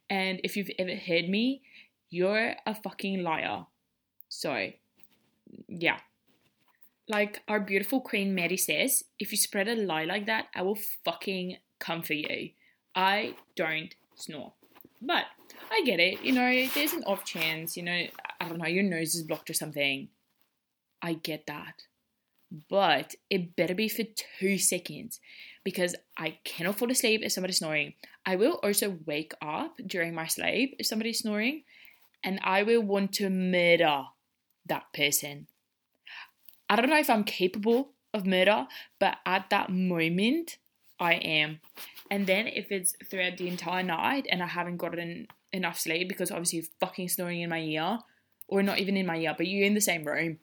And 0.09 0.41
if 0.45 0.57
you've 0.57 0.71
ever 0.79 0.95
heard 0.95 1.29
me, 1.29 1.63
you're 2.09 2.55
a 2.67 2.75
fucking 2.75 3.23
liar. 3.23 3.67
So, 4.29 4.71
yeah. 5.69 5.99
Like 7.09 7.43
our 7.49 7.59
beautiful 7.61 8.01
Queen 8.01 8.35
Mary 8.35 8.57
says, 8.57 9.05
if 9.19 9.33
you 9.33 9.39
spread 9.39 9.69
a 9.69 9.75
lie 9.75 10.05
like 10.05 10.27
that, 10.27 10.47
I 10.55 10.63
will 10.63 10.79
fucking 11.05 11.57
come 11.81 12.03
for 12.03 12.15
you. 12.15 12.51
I 12.95 13.35
don't 13.57 13.95
snore. 14.15 14.53
But 15.03 15.25
I 15.71 15.83
get 15.85 15.99
it, 15.99 16.23
you 16.23 16.33
know, 16.33 16.67
there's 16.75 16.93
an 16.93 17.05
off 17.05 17.25
chance, 17.25 17.77
you 17.77 17.83
know, 17.83 18.07
I 18.41 18.49
don't 18.49 18.59
know, 18.59 18.67
your 18.67 18.83
nose 18.83 19.15
is 19.15 19.23
blocked 19.23 19.49
or 19.49 19.55
something. 19.55 20.09
I 21.01 21.15
get 21.15 21.47
that. 21.47 21.85
But 22.69 23.15
it 23.29 23.55
better 23.55 23.75
be 23.75 23.89
for 23.89 24.03
two 24.39 24.59
seconds 24.59 25.21
because 25.63 25.95
I 26.19 26.39
cannot 26.45 26.79
fall 26.79 26.91
asleep 26.91 27.21
if 27.23 27.33
somebody's 27.33 27.59
snoring. 27.59 27.95
I 28.27 28.37
will 28.37 28.59
also 28.63 28.99
wake 29.07 29.33
up 29.41 29.77
during 29.87 30.15
my 30.15 30.27
sleep 30.27 30.75
if 30.79 30.87
somebody's 30.87 31.21
snoring 31.21 31.63
and 32.25 32.41
I 32.43 32.63
will 32.63 32.83
want 32.83 33.13
to 33.15 33.31
murder 33.31 34.05
that 34.67 34.93
person. 34.93 35.47
I 36.69 36.77
don't 36.77 36.91
know 36.91 36.99
if 36.99 37.11
I'm 37.11 37.25
capable 37.25 37.93
of 38.13 38.27
murder, 38.27 38.67
but 38.99 39.19
at 39.25 39.51
that 39.51 39.71
moment, 39.71 40.59
I 40.99 41.15
am. 41.15 41.61
And 42.11 42.27
then 42.27 42.47
if 42.47 42.71
it's 42.71 42.95
throughout 43.09 43.39
the 43.39 43.49
entire 43.49 43.83
night 43.83 44.27
and 44.31 44.43
I 44.43 44.47
haven't 44.47 44.77
gotten 44.77 45.29
enough 45.53 45.79
sleep 45.79 46.09
because 46.09 46.31
obviously 46.31 46.61
you're 46.61 46.69
fucking 46.81 47.09
snoring 47.09 47.41
in 47.41 47.51
my 47.51 47.61
ear, 47.61 47.99
or 48.49 48.63
not 48.63 48.79
even 48.79 48.97
in 48.97 49.07
my 49.07 49.17
ear, 49.17 49.35
but 49.37 49.47
you're 49.47 49.67
in 49.67 49.75
the 49.75 49.81
same 49.81 50.05
room, 50.05 50.39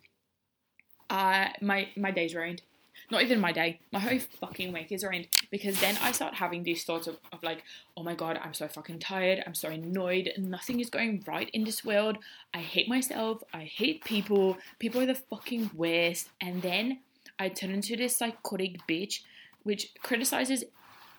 uh, 1.10 1.48
my 1.62 1.90
my 1.96 2.12
day's 2.12 2.36
ruined. 2.36 2.62
Not 3.10 3.22
even 3.22 3.40
my 3.40 3.54
day, 3.54 3.80
my 3.94 4.00
whole 4.00 4.20
fucking 4.20 4.74
week 4.74 4.92
is 4.92 5.04
ruined 5.04 5.28
because 5.50 5.80
then 5.80 5.98
I 6.02 6.12
start 6.12 6.34
having 6.34 6.64
these 6.64 6.84
thoughts 6.84 7.08
of, 7.08 7.18
of 7.32 7.42
like, 7.42 7.64
oh 7.96 8.04
my 8.04 8.16
god, 8.16 8.38
I'm 8.44 8.54
so 8.54 8.68
fucking 8.68 9.00
tired, 9.00 9.44
I'm 9.46 9.54
so 9.54 9.70
annoyed, 9.70 10.34
nothing 10.38 10.82
is 10.82 10.90
going 10.90 11.24
right 11.26 11.50
in 11.54 11.64
this 11.64 11.86
world, 11.86 12.18
I 12.54 12.58
hate 12.58 12.90
myself, 12.90 13.44
I 13.54 13.64
hate 13.64 14.04
people, 14.04 14.58
people 14.80 15.00
are 15.00 15.06
the 15.06 15.16
fucking 15.16 15.72
worst, 15.74 16.30
and 16.42 16.62
then 16.62 17.00
I 17.40 17.48
turn 17.48 17.70
into 17.70 17.96
this 17.96 18.18
psychotic 18.18 18.86
bitch 18.88 19.22
which 19.64 19.94
criticizes 20.02 20.64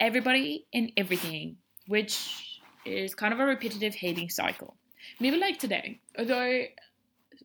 everybody 0.00 0.66
and 0.72 0.90
everything, 0.96 1.56
which 1.86 2.60
is 2.84 3.14
kind 3.14 3.32
of 3.32 3.40
a 3.40 3.44
repetitive 3.44 3.94
hating 3.94 4.30
cycle. 4.30 4.74
Maybe 5.20 5.36
like 5.36 5.58
today, 5.58 6.00
although 6.18 6.64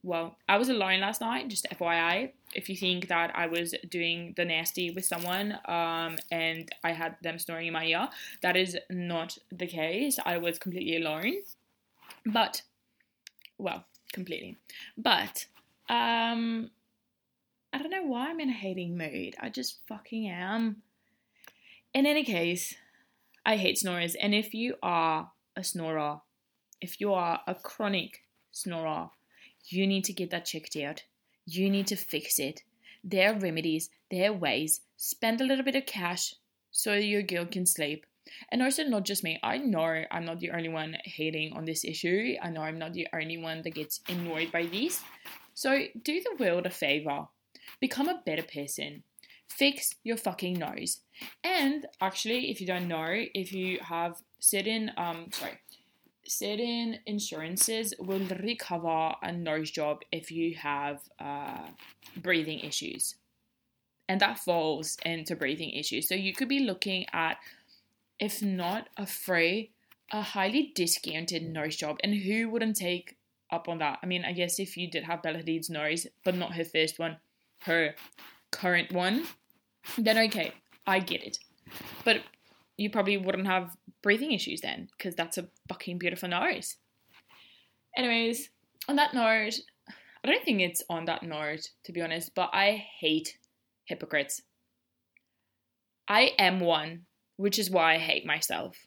well, 0.04 0.38
I 0.50 0.58
was 0.58 0.68
alone 0.68 1.00
last 1.00 1.22
night, 1.22 1.48
just 1.48 1.66
FYI. 1.72 2.32
If 2.54 2.70
you 2.70 2.76
think 2.76 3.08
that 3.08 3.32
I 3.36 3.48
was 3.48 3.74
doing 3.90 4.34
the 4.36 4.44
nasty 4.44 4.92
with 4.92 5.06
someone 5.06 5.58
um, 5.66 6.18
and 6.30 6.70
I 6.84 6.92
had 6.92 7.16
them 7.24 7.40
snoring 7.40 7.68
in 7.68 7.74
my 7.74 7.86
ear, 7.86 8.10
that 8.42 8.58
is 8.58 8.78
not 8.90 9.38
the 9.50 9.66
case. 9.66 10.20
I 10.26 10.38
was 10.38 10.60
completely 10.60 10.98
alone. 10.98 11.36
But, 12.26 12.64
well, 13.58 13.86
completely. 14.12 14.58
But, 14.98 15.46
um, 15.90 16.70
I 17.72 17.78
don't 17.78 17.90
know 17.90 18.04
why 18.04 18.30
I'm 18.30 18.42
in 18.42 18.50
a 18.50 18.54
hating 18.54 18.98
mood. 18.98 19.36
I 19.40 19.50
just 19.50 19.80
fucking 19.88 20.30
am. 20.30 20.84
In 21.94 22.06
any 22.06 22.26
case, 22.26 22.76
I 23.46 23.56
hate 23.56 23.78
snorers. 23.78 24.16
And 24.16 24.36
if 24.36 24.54
you 24.54 24.76
are 24.84 25.32
a 25.56 25.64
snorer, 25.64 26.20
if 26.82 27.00
you 27.00 27.14
are 27.14 27.40
a 27.48 27.56
chronic 27.56 28.24
snorer, 28.52 29.10
you 29.66 29.88
need 29.88 30.04
to 30.06 30.14
get 30.14 30.30
that 30.32 30.46
checked 30.46 30.76
out. 30.76 31.04
You 31.46 31.70
need 31.70 31.88
to 31.88 31.96
fix 31.96 32.40
it. 32.40 32.62
There 33.04 33.34
are 33.34 33.40
remedies, 33.40 33.90
there 34.10 34.32
are 34.32 34.34
ways. 34.34 34.82
Spend 34.98 35.42
a 35.42 35.46
little 35.46 35.66
bit 35.66 35.76
of 35.76 35.86
cash 35.86 36.36
so 36.72 36.94
your 36.94 37.22
girl 37.22 37.46
can 37.46 37.66
sleep. 37.66 38.06
And 38.52 38.62
also, 38.62 38.84
not 38.84 39.04
just 39.04 39.24
me. 39.24 39.40
I 39.44 39.58
know 39.58 40.06
I'm 40.10 40.26
not 40.26 40.40
the 40.40 40.52
only 40.52 40.70
one 40.70 40.98
hating 41.04 41.54
on 41.54 41.66
this 41.66 41.84
issue. 41.84 42.36
I 42.42 42.50
know 42.50 42.62
I'm 42.62 42.80
not 42.80 42.94
the 42.94 43.08
only 43.14 43.38
one 43.38 43.62
that 43.64 43.74
gets 43.76 44.00
annoyed 44.08 44.52
by 44.52 44.66
this. 44.66 45.02
So, 45.54 45.86
do 46.04 46.22
the 46.22 46.36
world 46.40 46.66
a 46.66 46.70
favor. 46.70 47.28
Become 47.82 48.08
a 48.08 48.22
better 48.26 48.44
person. 48.44 49.04
Fix 49.50 49.96
your 50.04 50.18
fucking 50.18 50.58
nose. 50.58 51.02
And 51.44 51.86
actually, 52.00 52.50
if 52.50 52.62
you 52.62 52.68
don't 52.68 52.88
know, 52.88 53.08
if 53.12 53.52
you 53.52 53.80
have 53.82 54.16
certain, 54.40 54.92
um, 54.98 55.28
sorry, 55.32 55.60
certain 56.28 57.00
insurances 57.06 57.94
will 58.00 58.26
recover 58.42 59.14
a 59.22 59.32
nose 59.32 59.72
job 59.72 60.02
if 60.12 60.32
you 60.32 60.56
have 60.56 61.00
uh, 61.20 61.68
breathing 62.18 62.60
issues. 62.60 63.16
And 64.08 64.20
that 64.22 64.40
falls 64.40 64.98
into 65.06 65.36
breathing 65.36 65.72
issues. 65.72 66.08
So 66.08 66.16
you 66.16 66.34
could 66.34 66.50
be 66.50 66.60
looking 66.60 67.06
at, 67.14 67.38
if 68.20 68.42
not 68.42 68.90
a 68.98 69.06
free, 69.06 69.72
a 70.12 70.22
highly 70.22 70.72
discounted 70.76 71.44
nose 71.44 71.76
job. 71.76 71.98
And 72.04 72.14
who 72.14 72.50
wouldn't 72.50 72.76
take 72.76 73.18
up 73.52 73.70
on 73.70 73.80
that? 73.80 74.00
I 74.04 74.06
mean, 74.06 74.26
I 74.26 74.34
guess 74.34 74.60
if 74.60 74.78
you 74.78 74.90
did 74.90 75.04
have 75.04 75.22
Bella 75.24 75.40
Hadid's 75.40 75.70
nose, 75.70 76.08
but 76.24 76.36
not 76.36 76.54
her 76.54 76.66
first 76.66 77.00
one, 77.00 77.18
her 77.62 77.96
current 78.52 78.92
one, 78.92 79.26
then 79.98 80.18
okay, 80.18 80.54
I 80.86 81.00
get 81.00 81.24
it. 81.24 81.40
But 82.04 82.22
you 82.78 82.90
probably 82.90 83.18
wouldn't 83.18 83.48
have 83.48 83.76
breathing 84.02 84.32
issues 84.32 84.62
then, 84.62 84.90
because 84.98 85.16
that's 85.16 85.38
a 85.38 85.48
fucking 85.70 85.98
beautiful 85.98 86.30
nose. 86.30 86.78
Anyways, 87.96 88.50
on 88.88 88.96
that 88.96 89.14
note, 89.14 89.60
I 90.24 90.28
don't 90.30 90.44
think 90.44 90.62
it's 90.62 90.82
on 90.90 91.06
that 91.06 91.24
note, 91.24 91.70
to 91.84 91.92
be 91.92 92.02
honest, 92.02 92.34
but 92.34 92.50
I 92.54 92.84
hate 93.00 93.38
hypocrites. 93.86 94.42
I 96.08 96.32
am 96.40 96.60
one, 96.60 97.06
which 97.38 97.60
is 97.60 97.70
why 97.70 97.96
I 97.96 97.98
hate 97.98 98.26
myself. 98.26 98.78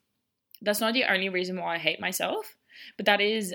That's 0.62 0.80
not 0.80 0.94
the 0.94 1.04
only 1.04 1.28
reason 1.28 1.60
why 1.60 1.74
I 1.74 1.78
hate 1.78 2.00
myself, 2.00 2.56
but 2.96 3.06
that 3.06 3.20
is, 3.20 3.54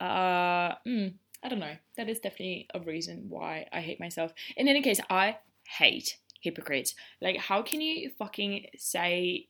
uh, 0.00 0.74
mm, 0.86 1.14
I 1.42 1.48
don't 1.48 1.58
know. 1.58 1.76
That 1.96 2.08
is 2.08 2.20
definitely 2.20 2.68
a 2.72 2.80
reason 2.80 3.26
why 3.28 3.66
I 3.72 3.80
hate 3.80 4.00
myself. 4.00 4.32
In 4.56 4.68
any 4.68 4.82
case, 4.82 5.00
I 5.10 5.38
hate 5.66 6.18
hypocrites. 6.40 6.94
Like, 7.20 7.36
how 7.36 7.62
can 7.62 7.80
you 7.80 8.10
fucking 8.18 8.66
say, 8.76 9.48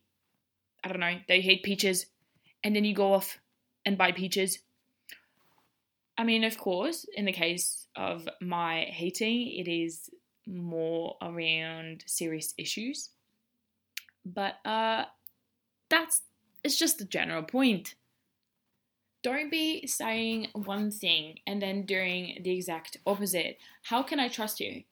I 0.83 0.89
don't 0.89 1.01
know, 1.01 1.19
they 1.29 1.41
hate 1.41 1.63
peaches, 1.63 2.07
and 2.63 2.75
then 2.75 2.85
you 2.85 2.95
go 2.95 3.15
off 3.15 3.39
and 3.85 3.99
buy 3.99 4.13
peaches? 4.13 4.59
I 6.17 6.25
mean, 6.25 6.43
of 6.45 6.59
course, 6.59 7.07
in 7.15 7.27
the 7.27 7.33
case 7.33 7.87
of 7.95 8.29
my 8.41 8.87
hating, 8.89 9.53
it 9.53 9.69
is 9.69 10.11
more 10.49 11.17
around 11.23 12.03
serious 12.07 12.55
issues. 12.57 13.11
But 14.25 14.55
uh 14.65 15.05
that's 15.89 16.23
it's 16.65 16.77
just 16.77 16.99
the 16.99 17.05
general 17.05 17.43
point. 17.43 17.95
Don't 19.23 19.51
be 19.51 19.87
saying 19.87 20.49
one 20.55 20.91
thing 20.91 21.39
and 21.47 21.61
then 21.61 21.83
doing 21.83 22.41
the 22.43 22.53
exact 22.53 22.97
opposite. 23.07 23.59
How 23.83 24.03
can 24.03 24.21
I 24.21 24.29
trust 24.29 24.61
you? 24.61 24.85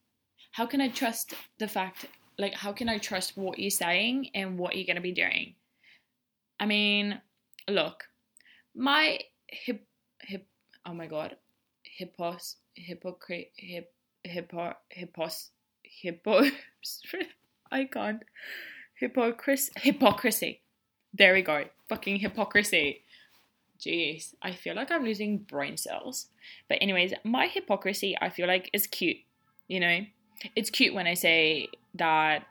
How 0.57 0.65
can 0.65 0.81
I 0.81 0.89
trust 0.89 1.35
the 1.59 1.69
fact, 1.69 2.07
like, 2.39 2.55
how 2.55 2.73
can 2.73 2.89
I 2.89 2.97
trust 2.97 3.37
what 3.37 3.59
you're 3.59 3.71
saying 3.71 4.31
and 4.35 4.59
what 4.59 4.75
you're 4.75 4.87
going 4.87 4.97
to 4.97 5.03
be 5.03 5.13
doing? 5.13 5.55
I 6.59 6.65
mean, 6.65 7.21
look, 7.69 8.05
my 8.75 9.19
hip, 9.47 9.87
hip, 10.23 10.47
oh 10.87 10.95
my 10.95 11.09
god, 11.09 11.37
hippos, 11.83 12.57
hypocrite, 12.73 13.53
hip, 13.57 13.93
hippo, 14.25 14.73
hippos, 14.89 15.51
hippo, 15.83 16.45
I 17.71 17.85
can't, 17.85 18.23
hypocrisy, 18.95 19.71
hypocrisy. 19.77 20.63
There 21.13 21.35
we 21.35 21.43
go, 21.43 21.65
fucking 21.91 22.21
hypocrisy. 22.21 23.05
Jeez, 23.79 24.33
I 24.41 24.53
feel 24.53 24.75
like 24.75 24.91
I'm 24.91 25.05
losing 25.05 25.37
brain 25.37 25.77
cells. 25.77 26.29
But 26.67 26.79
anyways, 26.81 27.13
my 27.25 27.47
hypocrisy 27.47 28.17
I 28.19 28.31
feel 28.31 28.47
like 28.47 28.71
is 28.73 28.87
cute, 28.87 29.19
you 29.69 29.81
know? 29.81 30.07
It's 30.55 30.71
cute 30.71 30.95
when 30.95 31.07
I 31.07 31.14
say 31.14 31.69
that. 31.95 32.45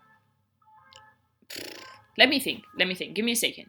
Let 2.18 2.30
me 2.30 2.40
think. 2.40 2.64
Let 2.78 2.88
me 2.88 2.96
think. 2.96 3.16
Give 3.16 3.26
me 3.26 3.34
a 3.34 3.36
second. 3.36 3.68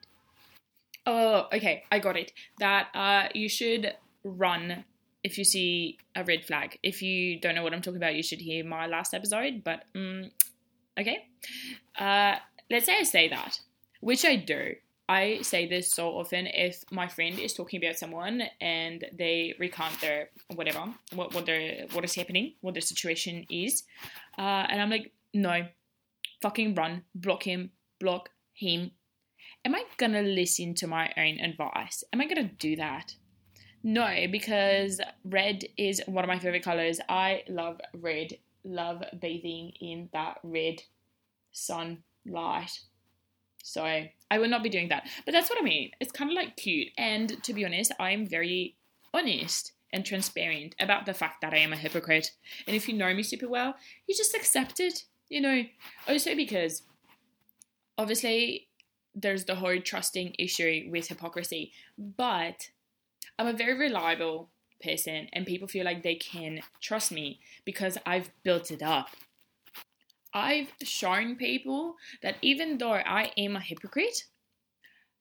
Oh, 1.05 1.47
okay, 1.53 1.85
I 1.91 1.99
got 1.99 2.17
it. 2.17 2.33
That 2.59 2.89
uh, 2.95 3.29
you 3.35 3.49
should 3.49 3.95
run 4.25 4.85
if 5.23 5.39
you 5.39 5.45
see 5.45 5.99
a 6.15 6.25
red 6.25 6.45
flag. 6.45 6.79
If 6.83 7.03
you 7.03 7.41
don't 7.41 7.55
know 7.55 7.63
what 7.63 7.75
I'm 7.75 7.83
talking 7.83 7.99
about, 7.99 8.15
you 8.15 8.23
should 8.23 8.41
hear 8.41 8.65
my 8.65 8.87
last 8.87 9.15
episode. 9.15 9.63
But 9.65 9.85
um, 9.95 10.31
okay, 10.99 11.27
uh, 11.99 12.37
let's 12.71 12.87
say 12.87 12.97
I 12.99 13.03
say 13.03 13.29
that, 13.29 13.61
which 14.01 14.25
I 14.25 14.37
do. 14.37 14.75
I 15.09 15.43
say 15.43 15.69
this 15.69 15.93
so 15.93 16.09
often 16.19 16.47
if 16.47 16.85
my 16.91 17.07
friend 17.07 17.39
is 17.39 17.55
talking 17.55 17.83
about 17.83 17.97
someone 17.97 18.43
and 18.61 19.05
they 19.13 19.55
recount 19.59 20.01
their 20.01 20.31
whatever, 20.55 20.85
what 21.15 21.33
what 21.33 21.47
their 21.47 21.87
what 21.93 22.05
is 22.05 22.15
happening, 22.15 22.55
what 22.61 22.75
their 22.75 22.81
situation 22.81 23.47
is, 23.49 23.85
uh, 24.37 24.67
and 24.69 24.83
I'm 24.83 24.91
like, 24.91 25.13
no, 25.33 25.67
fucking 26.43 26.75
run, 26.75 27.05
block 27.15 27.45
him, 27.45 27.71
block 28.01 28.31
him. 28.53 28.91
Am 29.65 29.75
I 29.75 29.85
gonna 29.97 30.23
listen 30.23 30.75
to 30.75 30.87
my 30.87 31.13
own 31.17 31.39
advice? 31.39 32.03
Am 32.13 32.21
I 32.21 32.27
gonna 32.27 32.51
do 32.59 32.77
that? 32.77 33.15
No, 33.83 34.27
because 34.31 35.01
red 35.25 35.65
is 35.77 36.03
one 36.07 36.25
of 36.25 36.29
my 36.29 36.41
favorite 36.41 36.65
colors. 36.65 36.99
I 37.09 37.45
love 37.49 37.81
red. 37.95 38.39
Love 38.65 39.05
bathing 39.21 39.73
in 39.81 40.09
that 40.13 40.39
red 40.43 40.83
sunlight. 41.53 42.81
So 43.67 43.83
I 43.85 44.39
will 44.39 44.49
not 44.49 44.63
be 44.63 44.69
doing 44.69 44.89
that. 44.91 45.09
But 45.25 45.33
that's 45.33 45.51
what 45.51 45.59
I 45.61 45.65
mean. 45.65 45.91
It's 46.01 46.13
kind 46.13 46.31
of 46.31 46.37
like 46.37 46.57
cute. 46.57 46.89
And 46.97 47.43
to 47.43 47.53
be 47.53 47.65
honest, 47.65 47.93
I'm 47.99 48.25
very 48.25 48.77
honest 49.13 49.73
and 49.93 50.05
transparent 50.05 50.77
about 50.79 51.05
the 51.05 51.15
fact 51.15 51.41
that 51.41 51.53
I 51.53 51.59
am 51.59 51.73
a 51.73 51.77
hypocrite. 51.77 52.31
And 52.69 52.77
if 52.77 52.89
you 52.89 52.95
know 52.95 53.13
me 53.13 53.25
super 53.25 53.49
well, 53.49 53.75
you 54.07 54.15
just 54.15 54.37
accept 54.37 54.79
it. 54.79 55.05
You 55.29 55.41
know, 55.41 55.65
also 56.07 56.37
because 56.37 56.83
obviously 57.99 58.69
there's 59.17 59.47
the 59.47 59.57
whole 59.57 59.81
trusting 59.81 60.37
issue 60.39 60.89
with 60.89 61.09
hypocrisy, 61.09 61.73
but 61.99 62.69
I'm 63.37 63.49
a 63.49 63.53
very 63.53 63.77
reliable 63.77 64.51
person 64.81 65.29
and 65.33 65.45
people 65.45 65.67
feel 65.67 65.85
like 65.85 66.05
they 66.05 66.15
can 66.15 66.61
trust 66.81 67.11
me 67.11 67.41
because 67.65 67.99
I've 68.07 68.31
built 68.45 68.71
it 68.71 68.83
up. 68.83 69.09
I've 70.37 70.75
shown 70.83 71.37
people 71.37 71.97
that 72.21 72.37
even 72.43 72.77
though 72.77 72.93
I 72.93 73.33
am 73.39 73.57
a 73.57 73.61
hypocrite, 73.61 74.27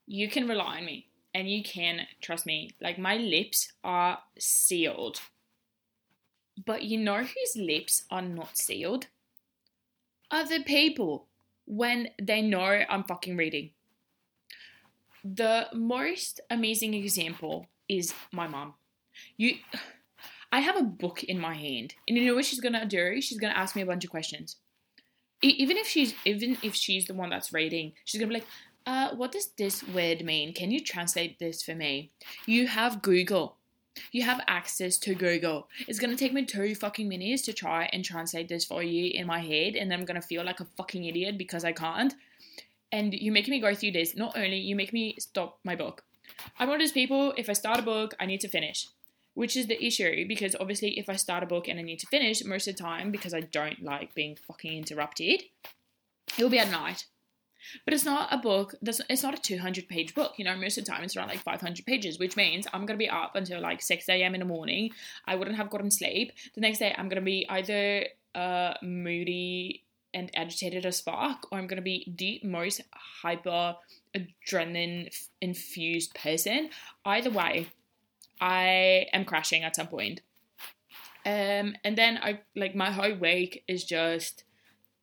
you 0.05 0.29
can 0.29 0.45
rely 0.45 0.79
on 0.79 0.85
me 0.85 1.07
and 1.33 1.49
you 1.49 1.63
can 1.63 2.01
trust 2.19 2.45
me. 2.45 2.71
Like 2.81 2.99
my 2.99 3.15
lips 3.15 3.71
are 3.81 4.19
sealed. 4.37 5.21
But 6.65 6.83
you 6.83 6.99
know 6.99 7.23
whose 7.23 7.55
lips 7.55 8.03
are 8.11 8.21
not 8.21 8.57
sealed? 8.57 9.07
Other 10.31 10.61
people 10.61 11.27
when 11.65 12.09
they 12.21 12.41
know 12.41 12.83
I'm 12.89 13.05
fucking 13.05 13.37
reading. 13.37 13.69
The 15.23 15.67
most 15.73 16.41
amazing 16.49 16.93
example 16.93 17.67
is 17.87 18.13
my 18.33 18.47
mom. 18.47 18.73
You 19.37 19.55
I 20.51 20.59
have 20.59 20.77
a 20.77 20.83
book 20.83 21.23
in 21.23 21.39
my 21.39 21.53
hand, 21.53 21.95
and 22.07 22.17
you 22.17 22.25
know 22.25 22.35
what 22.35 22.45
she's 22.45 22.61
gonna 22.61 22.85
do? 22.85 23.21
She's 23.21 23.39
gonna 23.39 23.53
ask 23.53 23.75
me 23.75 23.81
a 23.81 23.85
bunch 23.85 24.05
of 24.05 24.09
questions 24.09 24.57
even 25.41 25.77
if 25.77 25.87
she's 25.87 26.13
even 26.25 26.57
if 26.61 26.75
she's 26.75 27.05
the 27.05 27.13
one 27.13 27.29
that's 27.29 27.53
reading, 27.53 27.93
she's 28.05 28.19
gonna 28.19 28.29
be 28.29 28.35
like, 28.35 28.47
uh, 28.85 29.15
what 29.15 29.31
does 29.31 29.47
this 29.57 29.83
word 29.87 30.23
mean? 30.23 30.53
Can 30.53 30.71
you 30.71 30.79
translate 30.79 31.39
this 31.39 31.63
for 31.63 31.75
me? 31.75 32.11
You 32.45 32.67
have 32.67 33.01
Google. 33.01 33.57
You 34.11 34.23
have 34.23 34.41
access 34.47 34.97
to 34.99 35.15
Google. 35.15 35.69
It's 35.87 35.99
gonna 35.99 36.17
take 36.17 36.33
me 36.33 36.45
two 36.45 36.75
fucking 36.75 37.07
minutes 37.07 37.43
to 37.43 37.53
try 37.53 37.89
and 37.93 38.03
translate 38.03 38.49
this 38.49 38.65
for 38.65 38.83
you 38.83 39.11
in 39.13 39.27
my 39.27 39.39
head, 39.39 39.75
and 39.75 39.89
then 39.89 39.99
I'm 39.99 40.05
gonna 40.05 40.21
feel 40.21 40.43
like 40.43 40.59
a 40.59 40.67
fucking 40.77 41.03
idiot 41.03 41.37
because 41.37 41.63
I 41.63 41.71
can't. 41.71 42.13
And 42.91 43.13
you 43.13 43.31
make 43.31 43.47
me 43.47 43.59
go 43.59 43.73
through 43.73 43.91
this. 43.91 44.15
Not 44.15 44.37
only 44.37 44.57
you 44.57 44.75
make 44.75 44.93
me 44.93 45.15
stop 45.19 45.59
my 45.63 45.75
book. 45.75 46.03
I'm 46.59 46.67
one 46.67 46.75
of 46.75 46.81
those 46.81 46.91
people. 46.91 47.33
If 47.37 47.49
I 47.49 47.53
start 47.53 47.79
a 47.79 47.83
book, 47.83 48.15
I 48.19 48.25
need 48.25 48.41
to 48.41 48.47
finish 48.47 48.87
which 49.35 49.55
is 49.55 49.67
the 49.67 49.85
issue 49.85 50.27
because 50.27 50.55
obviously 50.59 50.97
if 50.97 51.07
I 51.07 51.15
start 51.15 51.43
a 51.43 51.45
book 51.45 51.67
and 51.67 51.79
I 51.79 51.83
need 51.83 51.99
to 51.99 52.07
finish 52.07 52.43
most 52.43 52.67
of 52.67 52.75
the 52.75 52.83
time 52.83 53.11
because 53.11 53.33
I 53.33 53.41
don't 53.41 53.83
like 53.83 54.15
being 54.15 54.35
fucking 54.47 54.75
interrupted, 54.75 55.43
it'll 56.37 56.49
be 56.49 56.59
at 56.59 56.71
night. 56.71 57.05
But 57.83 57.93
it's 57.93 58.05
not 58.05 58.31
a 58.31 58.37
book. 58.37 58.75
That's 58.81 59.01
it's 59.09 59.23
not 59.23 59.37
a 59.37 59.41
200 59.41 59.87
page 59.87 60.13
book. 60.13 60.33
You 60.37 60.45
know, 60.45 60.55
most 60.55 60.77
of 60.77 60.85
the 60.85 60.91
time 60.91 61.03
it's 61.03 61.17
around 61.17 61.29
like 61.29 61.39
500 61.39 61.85
pages, 61.85 62.19
which 62.19 62.37
means 62.37 62.67
I'm 62.71 62.85
gonna 62.85 62.97
be 62.97 63.09
up 63.09 63.35
until 63.35 63.59
like 63.59 63.81
6 63.81 64.07
a.m. 64.09 64.35
in 64.35 64.39
the 64.39 64.45
morning. 64.45 64.91
I 65.25 65.35
wouldn't 65.35 65.57
have 65.57 65.69
gotten 65.69 65.91
sleep. 65.91 66.31
The 66.53 66.61
next 66.61 66.79
day 66.79 66.93
I'm 66.97 67.09
gonna 67.09 67.21
be 67.21 67.45
either 67.49 68.05
uh, 68.35 68.75
moody 68.83 69.83
and 70.13 70.29
agitated 70.35 70.85
as 70.85 71.01
fuck, 71.01 71.47
or 71.51 71.57
I'm 71.57 71.67
gonna 71.67 71.81
be 71.81 72.13
the 72.17 72.39
most 72.47 72.81
hyper 72.93 73.75
adrenaline 74.15 75.13
infused 75.41 76.13
person. 76.13 76.69
Either 77.03 77.31
way, 77.31 77.67
I 78.39 79.07
am 79.13 79.25
crashing 79.25 79.63
at 79.63 79.75
some 79.75 79.87
point. 79.87 80.21
Um, 81.25 81.75
and 81.83 81.97
then 81.97 82.19
I 82.21 82.41
like 82.55 82.75
my 82.75 82.91
whole 82.91 83.15
week 83.15 83.63
is 83.67 83.83
just 83.83 84.43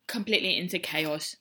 completely 0.07 0.57
into 0.57 0.79
chaos, 0.79 1.35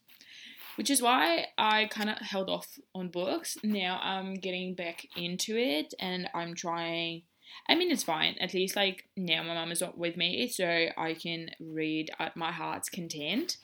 which 0.77 0.91
is 0.91 1.01
why 1.01 1.47
I 1.57 1.87
kind 1.87 2.11
of 2.11 2.19
held 2.19 2.51
off 2.51 2.79
on 2.95 3.09
books. 3.09 3.57
Now 3.63 4.01
I'm 4.03 4.35
getting 4.35 4.75
back 4.75 5.07
into 5.17 5.57
it, 5.57 5.95
and 6.01 6.29
I'm 6.35 6.55
trying. 6.55 7.23
I 7.69 7.75
mean, 7.75 7.93
it's 7.93 8.03
fine. 8.03 8.35
At 8.41 8.55
least 8.55 8.75
like 8.75 9.05
now 9.17 9.43
my 9.43 9.55
mum 9.55 9.71
is 9.71 9.81
not 9.81 9.99
with 9.99 10.17
me, 10.17 10.49
so 10.49 10.67
I 10.97 11.15
can 11.15 11.51
read 11.61 12.11
at 12.19 12.37
my 12.37 12.51
heart's 12.51 12.89
content. 12.89 13.59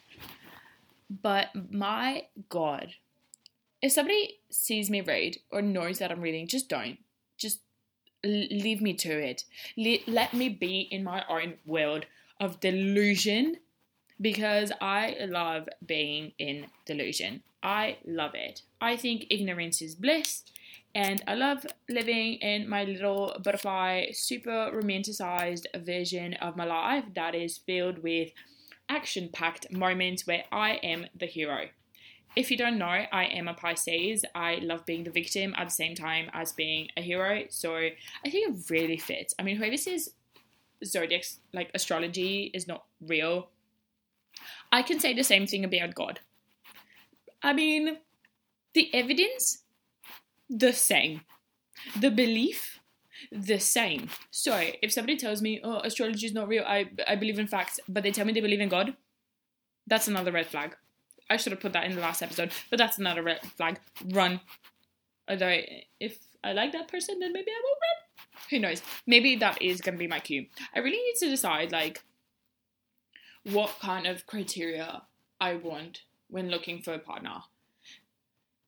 But 1.11 1.49
my 1.73 2.27
God, 2.49 2.95
if 3.83 3.93
somebody 3.93 4.41
sees 4.51 4.91
me 4.91 5.01
read 5.01 5.39
or 5.51 5.63
knows 5.63 5.99
that 5.99 6.13
I'm 6.13 6.21
reading, 6.21 6.47
just 6.47 6.69
don't. 6.69 6.99
Just 7.39 7.61
leave 8.25 8.81
me 8.81 8.95
to 8.95 9.19
it. 9.19 9.45
let 10.07 10.35
me 10.35 10.49
be 10.49 10.89
in 10.91 11.05
my 11.05 11.25
own 11.29 11.55
world 11.67 12.07
of 12.41 12.61
delusion 12.61 13.57
because 14.21 14.73
I 14.81 15.17
love 15.29 15.69
being 15.85 16.33
in 16.39 16.67
delusion. 16.87 17.43
I 17.63 17.99
love 18.05 18.33
it. 18.35 18.63
I 18.81 18.97
think 18.97 19.27
ignorance 19.31 19.83
is 19.83 19.95
bliss, 19.95 20.45
and 20.95 21.23
I 21.27 21.35
love 21.35 21.67
living 21.89 22.35
in 22.35 22.69
my 22.69 22.85
little 22.85 23.37
butterfly, 23.43 24.07
super 24.13 24.71
romanticized 24.73 25.67
version 25.77 26.35
of 26.35 26.57
my 26.57 26.65
life 26.65 27.05
that 27.15 27.35
is 27.35 27.59
filled 27.59 28.03
with 28.03 28.31
action 28.89 29.29
packed 29.33 29.71
moments 29.73 30.27
where 30.27 30.45
I 30.51 30.75
am 30.83 31.07
the 31.19 31.27
hero. 31.27 31.69
If 32.39 32.53
you 32.53 32.57
don't 32.57 32.79
know, 32.79 32.87
I 32.87 33.25
am 33.39 33.49
a 33.49 33.55
Pisces. 33.55 34.25
I 34.33 34.61
love 34.63 34.87
being 34.87 35.03
the 35.03 35.11
victim 35.11 35.55
at 35.57 35.65
the 35.65 35.75
same 35.75 35.97
time 35.97 36.31
as 36.33 36.53
being 36.53 36.87
a 36.97 37.03
hero. 37.03 37.43
So 37.49 37.75
I 37.75 38.31
think 38.31 38.49
it 38.49 38.71
really 38.71 38.97
fits. 38.97 39.35
I 39.41 39.43
mean, 39.43 39.57
whoever 39.57 39.77
says 39.77 40.11
zodiacs, 40.85 41.41
like 41.53 41.73
astrology, 41.75 42.53
is 42.55 42.69
not 42.69 42.85
real, 43.01 43.49
I 44.71 44.83
can 44.83 45.01
say 45.01 45.15
the 45.15 45.25
same 45.25 45.49
thing 45.49 45.65
about 45.65 45.97
God. 45.97 46.21
I 47.43 47.53
mean, 47.55 47.99
the 48.73 48.89
evidence, 48.95 49.65
the 50.49 50.73
same. 50.73 51.23
The 51.99 52.13
belief, 52.13 52.79
the 53.33 53.59
same. 53.59 54.11
So 54.31 54.63
if 54.81 54.93
somebody 54.93 55.17
tells 55.17 55.43
me, 55.43 55.61
oh, 55.65 55.81
astrology 55.81 56.27
is 56.27 56.35
not 56.35 56.47
real, 56.47 56.63
I, 56.65 56.89
I 57.05 57.17
believe 57.17 57.41
in 57.41 57.49
facts, 57.49 57.81
but 57.89 58.05
they 58.05 58.13
tell 58.13 58.25
me 58.25 58.33
they 58.33 58.41
believe 58.41 58.61
in 58.61 58.69
God, 58.69 58.95
that's 59.89 60.07
another 60.07 60.31
red 60.31 60.47
flag. 60.47 60.77
I 61.31 61.37
should 61.37 61.53
have 61.53 61.61
put 61.61 61.73
that 61.75 61.85
in 61.85 61.95
the 61.95 62.01
last 62.01 62.23
episode, 62.23 62.53
but 62.71 62.79
that's 62.79 62.99
another 62.99 63.23
red 63.23 63.41
flag. 63.43 63.81
Run. 64.13 64.41
Although, 65.29 65.61
if 66.01 66.19
I 66.43 66.53
like 66.53 66.73
that 66.73 66.89
person, 66.89 67.19
then 67.21 67.33
maybe 67.33 67.51
I 67.51 67.61
won't 67.63 67.79
run. 67.83 68.47
Who 68.51 68.59
knows? 68.61 68.83
Maybe 69.07 69.37
that 69.37 69.61
is 69.61 69.81
going 69.81 69.95
to 69.95 69.99
be 69.99 70.07
my 70.07 70.21
cue. 70.21 70.47
I 70.75 70.79
really 70.79 70.97
need 70.97 71.17
to 71.19 71.29
decide, 71.29 71.71
like, 71.71 72.03
what 73.45 73.79
kind 73.81 74.07
of 74.07 74.27
criteria 74.27 75.03
I 75.41 75.55
want 75.57 76.03
when 76.29 76.51
looking 76.51 76.81
for 76.81 76.95
a 76.95 76.99
partner. 76.99 77.43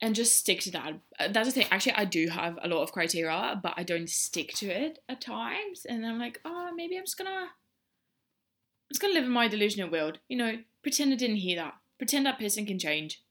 And 0.03 0.14
just 0.14 0.37
stick 0.37 0.61
to 0.61 0.70
that. 0.73 0.94
That's 1.31 1.49
the 1.49 1.53
thing. 1.53 1.66
Actually, 1.70 1.94
I 1.94 2.05
do 2.05 2.29
have 2.29 2.59
a 2.62 2.68
lot 2.68 2.83
of 2.83 2.92
criteria, 2.92 3.59
but 3.62 3.75
I 3.77 3.83
don't 3.83 4.09
stick 4.09 4.53
to 4.55 4.68
it 4.68 4.99
at 5.09 5.20
times. 5.20 5.87
And 5.87 6.07
I'm 6.07 6.18
like, 6.18 6.40
oh, 6.44 6.70
maybe 6.75 6.96
I'm 6.96 7.05
just 7.05 7.18
gonna, 7.18 7.31
I'm 7.31 8.90
just 8.90 9.01
gonna 9.03 9.12
live 9.12 9.25
in 9.25 9.31
my 9.31 9.46
delusional 9.46 9.90
world. 9.90 10.18
You 10.29 10.38
know, 10.38 10.59
pretend 10.83 11.12
I 11.12 11.16
didn't 11.16 11.37
hear 11.37 11.57
that 11.57 11.75
pretend 12.01 12.25
that 12.25 12.39
person 12.39 12.65
can 12.65 12.79
change. 12.79 13.23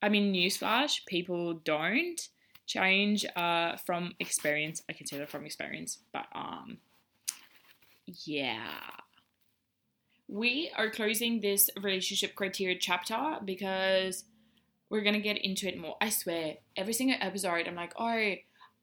I 0.00 0.08
mean, 0.08 0.32
newsflash, 0.32 1.04
people 1.06 1.54
don't 1.54 2.20
change 2.64 3.26
uh, 3.34 3.76
from 3.84 4.12
experience. 4.20 4.80
I 4.88 4.92
that 5.18 5.28
from 5.28 5.44
experience, 5.44 5.98
but 6.12 6.26
um, 6.32 6.78
yeah. 8.06 8.78
We 10.28 10.70
are 10.76 10.88
closing 10.88 11.40
this 11.40 11.68
relationship 11.82 12.36
criteria 12.36 12.78
chapter 12.78 13.38
because 13.44 14.24
we're 14.88 15.02
gonna 15.02 15.18
get 15.18 15.44
into 15.44 15.66
it 15.66 15.76
more. 15.76 15.96
I 16.00 16.10
swear, 16.10 16.58
every 16.76 16.92
single 16.92 17.16
episode, 17.20 17.66
I'm 17.66 17.74
like, 17.74 17.94
oh, 17.98 18.34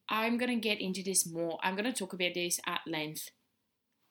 I'm 0.09 0.37
gonna 0.37 0.57
get 0.57 0.81
into 0.81 1.01
this 1.01 1.25
more. 1.25 1.57
I'm 1.63 1.77
gonna 1.77 1.93
talk 1.93 2.11
about 2.11 2.33
this 2.33 2.59
at 2.67 2.81
length. 2.85 3.29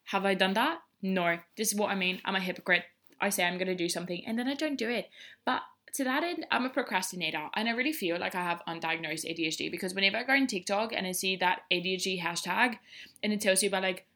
Have 0.05 0.25
I 0.25 0.33
done 0.33 0.55
that? 0.55 0.79
No. 1.03 1.37
This 1.59 1.73
is 1.73 1.79
what 1.79 1.91
I 1.91 1.97
mean. 1.97 2.23
I'm 2.25 2.37
a 2.37 2.41
hypocrite. 2.41 2.85
I 3.21 3.31
say 3.31 3.45
I'm 3.45 3.59
going 3.59 3.69
to 3.69 3.75
do 3.75 3.89
something 3.89 4.23
and 4.27 4.39
then 4.39 4.49
I 4.49 4.55
don't 4.55 4.77
do 4.77 4.89
it. 4.89 5.09
But 5.45 5.63
to 5.95 6.05
that 6.05 6.23
end, 6.23 6.47
I'm 6.51 6.67
a 6.67 6.71
procrastinator 6.71 7.49
and 7.55 7.69
I 7.69 7.73
really 7.73 7.93
feel 7.93 8.19
like 8.19 8.35
I 8.35 8.43
have 8.43 8.63
undiagnosed 8.69 9.25
ADHD 9.25 9.71
because 9.71 9.95
whenever 9.95 10.19
I 10.19 10.25
go 10.25 10.35
on 10.35 10.47
TikTok 10.47 10.93
and 10.93 11.07
I 11.07 11.13
see 11.13 11.37
that 11.37 11.63
ADHD 11.73 12.21
hashtag 12.21 12.79
and 13.23 13.33
it 13.33 13.41
tells 13.41 13.63
you 13.63 13.69
about 13.69 13.83
like 13.83 14.07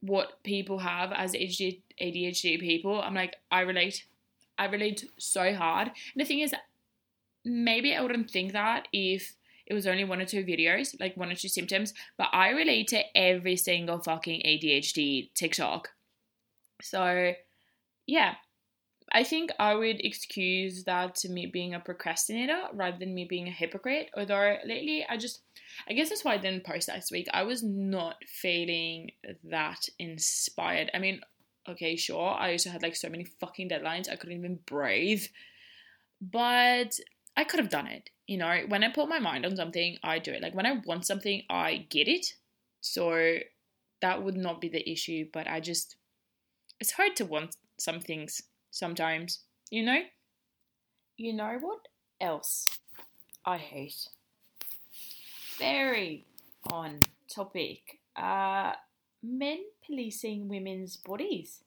what 0.00 0.42
people 0.44 0.78
have 0.78 1.12
as 1.12 1.32
ADHD, 1.32 2.60
people, 2.60 3.00
I'm 3.00 3.14
like, 3.14 3.36
I 3.50 3.60
relate. 3.60 4.04
I 4.58 4.66
relate 4.66 5.04
so 5.18 5.52
hard. 5.52 5.88
And 5.88 6.20
the 6.20 6.24
thing 6.24 6.40
is, 6.40 6.54
maybe 7.44 7.94
I 7.94 8.00
wouldn't 8.00 8.30
think 8.30 8.52
that 8.52 8.88
if 8.92 9.34
it 9.66 9.74
was 9.74 9.86
only 9.86 10.04
one 10.04 10.20
or 10.20 10.24
two 10.24 10.44
videos, 10.44 10.98
like 11.00 11.16
one 11.16 11.30
or 11.30 11.34
two 11.34 11.48
symptoms, 11.48 11.92
but 12.16 12.28
I 12.32 12.50
relate 12.50 12.88
to 12.88 13.02
every 13.16 13.56
single 13.56 13.98
fucking 13.98 14.42
ADHD 14.46 15.30
TikTok. 15.34 15.90
So, 16.80 17.32
yeah, 18.06 18.34
I 19.12 19.22
think 19.22 19.52
I 19.58 19.74
would 19.74 20.04
excuse 20.04 20.84
that 20.84 21.14
to 21.16 21.28
me 21.28 21.46
being 21.46 21.74
a 21.74 21.80
procrastinator 21.80 22.64
rather 22.72 22.98
than 22.98 23.14
me 23.14 23.24
being 23.24 23.46
a 23.46 23.52
hypocrite. 23.52 24.10
Although 24.16 24.56
lately, 24.64 25.06
I 25.08 25.16
just, 25.16 25.42
I 25.88 25.92
guess 25.92 26.08
that's 26.08 26.24
why 26.24 26.34
I 26.34 26.38
didn't 26.38 26.64
post 26.64 26.88
last 26.88 27.12
week. 27.12 27.28
I 27.32 27.44
was 27.44 27.62
not 27.62 28.16
feeling 28.26 29.12
that 29.44 29.88
inspired. 29.98 30.90
I 30.92 30.98
mean, 30.98 31.20
okay, 31.68 31.96
sure, 31.96 32.34
I 32.38 32.52
also 32.52 32.70
had 32.70 32.82
like 32.82 32.96
so 32.96 33.08
many 33.08 33.24
fucking 33.40 33.68
deadlines, 33.68 34.10
I 34.10 34.16
couldn't 34.16 34.36
even 34.38 34.58
breathe. 34.66 35.24
But 36.20 36.98
I 37.36 37.44
could 37.44 37.60
have 37.60 37.68
done 37.68 37.86
it. 37.86 38.10
You 38.26 38.38
know, 38.38 38.62
when 38.66 38.82
I 38.82 38.88
put 38.88 39.08
my 39.08 39.20
mind 39.20 39.46
on 39.46 39.54
something, 39.54 39.98
I 40.02 40.18
do 40.18 40.32
it. 40.32 40.42
Like 40.42 40.54
when 40.54 40.66
I 40.66 40.80
want 40.84 41.06
something, 41.06 41.42
I 41.48 41.86
get 41.90 42.08
it. 42.08 42.34
So 42.80 43.36
that 44.00 44.22
would 44.22 44.36
not 44.36 44.60
be 44.60 44.68
the 44.68 44.88
issue. 44.90 45.26
But 45.32 45.46
I 45.48 45.60
just, 45.60 45.96
it's 46.80 46.92
hard 46.92 47.14
to 47.16 47.24
want 47.24 47.56
some 47.78 48.00
things 48.00 48.42
sometimes, 48.70 49.40
you 49.70 49.84
know? 49.84 50.00
You 51.16 51.32
know 51.32 51.58
what 51.60 51.88
else 52.20 52.78
I 53.44 53.56
hate? 53.56 54.08
Very 55.58 56.26
on 56.70 57.00
topic. 57.28 58.00
Uh, 58.14 58.72
men 59.22 59.58
policing 59.86 60.48
women's 60.48 60.96
bodies. 60.96 61.60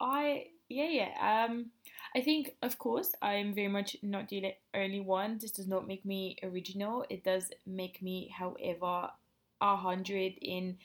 I 0.00 0.46
yeah 0.68 0.88
yeah 0.88 1.44
um 1.46 1.66
I 2.14 2.22
think 2.22 2.56
of 2.62 2.78
course 2.78 3.12
I'm 3.20 3.54
very 3.54 3.68
much 3.68 3.96
not 4.02 4.28
the 4.28 4.54
only 4.74 5.00
one. 5.00 5.38
This 5.38 5.50
does 5.50 5.68
not 5.68 5.86
make 5.86 6.04
me 6.04 6.36
original. 6.42 7.04
It 7.08 7.22
does 7.22 7.50
make 7.66 8.02
me, 8.02 8.34
however, 8.36 9.10
a 9.60 9.76
hundred 9.76 10.34
in 10.40 10.78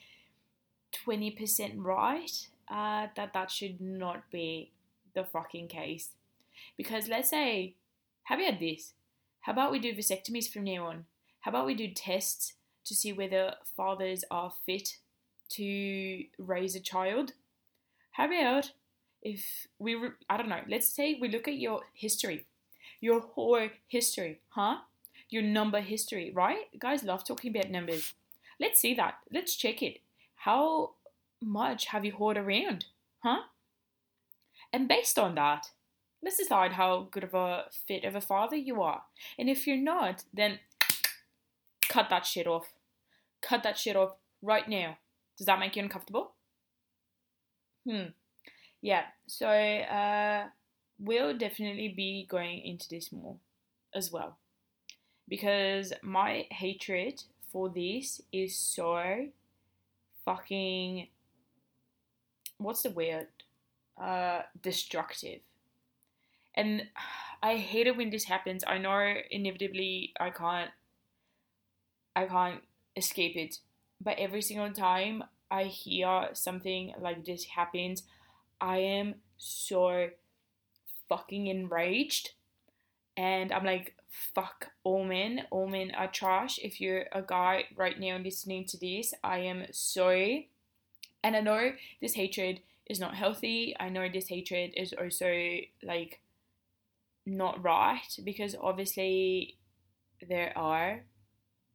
twenty 0.91 1.31
percent 1.31 1.73
right. 1.77 2.47
Uh, 2.69 3.07
that 3.15 3.33
that 3.33 3.51
should 3.51 3.79
not 3.79 4.29
be 4.31 4.71
the 5.13 5.23
fucking 5.23 5.67
case. 5.67 6.09
Because 6.77 7.07
let's 7.07 7.29
say, 7.29 7.75
how 8.23 8.35
about 8.35 8.59
this? 8.59 8.93
How 9.41 9.51
about 9.51 9.71
we 9.71 9.79
do 9.79 9.93
vasectomies 9.93 10.51
from 10.51 10.63
now 10.63 10.87
on? 10.87 11.05
How 11.41 11.51
about 11.51 11.67
we 11.67 11.75
do 11.75 11.87
tests 11.87 12.53
to 12.85 12.95
see 12.95 13.13
whether 13.13 13.53
fathers 13.77 14.23
are 14.31 14.51
fit 14.65 14.97
to 15.49 16.23
raise 16.39 16.75
a 16.75 16.79
child? 16.79 17.33
How 18.11 18.25
about 18.25 18.71
if 19.21 19.67
we, 19.77 19.95
re- 19.95 20.09
I 20.29 20.37
don't 20.37 20.49
know, 20.49 20.61
let's 20.67 20.87
say 20.87 21.17
we 21.19 21.29
look 21.29 21.47
at 21.47 21.57
your 21.57 21.81
history, 21.93 22.45
your 23.01 23.19
whole 23.19 23.69
history, 23.87 24.39
huh? 24.49 24.77
Your 25.29 25.43
number 25.43 25.81
history, 25.81 26.31
right? 26.33 26.65
Guys 26.79 27.03
love 27.03 27.23
talking 27.23 27.55
about 27.55 27.71
numbers. 27.71 28.13
Let's 28.59 28.79
see 28.79 28.93
that. 28.95 29.15
Let's 29.31 29.55
check 29.55 29.83
it. 29.83 29.99
How 30.35 30.91
much 31.45 31.85
have 31.87 32.03
you 32.03 32.13
whored 32.13 32.37
around, 32.37 32.85
huh? 33.19 33.41
And 34.73 34.87
based 34.87 35.17
on 35.17 35.35
that, 35.35 35.67
let's 36.21 36.37
decide 36.37 36.73
how 36.73 37.07
good 37.11 37.23
of 37.23 37.33
a 37.33 37.65
fit 37.87 38.03
of 38.03 38.15
a 38.15 38.21
father 38.21 38.55
you 38.55 38.81
are. 38.81 39.03
And 39.37 39.49
if 39.49 39.67
you're 39.67 39.77
not, 39.77 40.23
then 40.33 40.59
cut 41.87 42.09
that 42.09 42.25
shit 42.25 42.47
off. 42.47 42.73
Cut 43.41 43.63
that 43.63 43.77
shit 43.77 43.95
off 43.95 44.15
right 44.41 44.67
now. 44.67 44.97
Does 45.37 45.45
that 45.45 45.59
make 45.59 45.75
you 45.75 45.83
uncomfortable? 45.83 46.31
Hmm. 47.87 48.07
Yeah, 48.81 49.03
so 49.27 49.47
uh, 49.47 50.45
we'll 50.99 51.37
definitely 51.37 51.89
be 51.89 52.25
going 52.29 52.59
into 52.61 52.87
this 52.89 53.11
more 53.11 53.35
as 53.93 54.11
well. 54.11 54.37
Because 55.27 55.93
my 56.01 56.47
hatred 56.51 57.23
for 57.51 57.69
this 57.69 58.21
is 58.31 58.57
so 58.57 59.27
fucking. 60.23 61.07
What's 62.57 62.83
the 62.83 62.91
word? 62.91 63.27
uh, 63.97 64.41
destructive. 64.61 65.39
And 66.53 66.83
I 67.43 67.57
hate 67.57 67.87
it 67.87 67.97
when 67.97 68.09
this 68.09 68.25
happens. 68.25 68.63
I 68.65 68.77
know 68.77 69.15
inevitably 69.29 70.13
I 70.19 70.29
can't 70.29 70.71
I 72.15 72.25
can't 72.25 72.61
escape 72.95 73.35
it. 73.35 73.57
But 74.01 74.17
every 74.17 74.41
single 74.41 74.71
time 74.71 75.23
I 75.51 75.63
hear 75.65 76.29
something 76.33 76.93
like 76.99 77.25
this 77.25 77.43
happens, 77.43 78.03
I 78.61 78.77
am 78.77 79.15
so 79.37 80.09
fucking 81.09 81.47
enraged. 81.47 82.31
And 83.17 83.51
I'm 83.51 83.65
like, 83.65 83.95
fuck 84.09 84.67
all 84.83 85.03
men. 85.03 85.43
All 85.51 85.67
men 85.67 85.91
are 85.91 86.07
trash. 86.07 86.57
If 86.61 86.79
you're 86.79 87.05
a 87.11 87.21
guy 87.21 87.65
right 87.75 87.99
now 87.99 88.17
listening 88.17 88.65
to 88.65 88.77
this, 88.77 89.13
I 89.23 89.39
am 89.39 89.65
sorry. 89.71 90.49
And 91.25 91.35
I 91.35 91.39
know 91.39 91.71
this 92.01 92.13
hatred 92.13 92.59
is 92.85 92.99
not 92.99 93.15
healthy. 93.15 93.75
I 93.79 93.89
know 93.89 94.07
this 94.07 94.27
hatred 94.27 94.73
is 94.77 94.93
also 94.93 95.57
like 95.81 96.21
not 97.25 97.63
right 97.63 98.19
because 98.23 98.55
obviously 98.61 99.57
there 100.29 100.53
are 100.55 101.01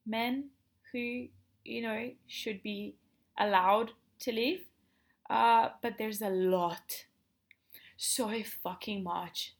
men 0.06 0.50
who 0.92 1.26
you 1.64 1.82
know 1.82 2.12
should 2.28 2.62
be 2.62 2.94
allowed 3.36 3.90
to 4.20 4.30
live. 4.30 4.60
Uh, 5.28 5.70
but 5.82 5.98
there's 5.98 6.22
a 6.22 6.30
lot 6.30 7.06
so 7.96 8.30
fucking 8.62 9.02
much 9.02 9.56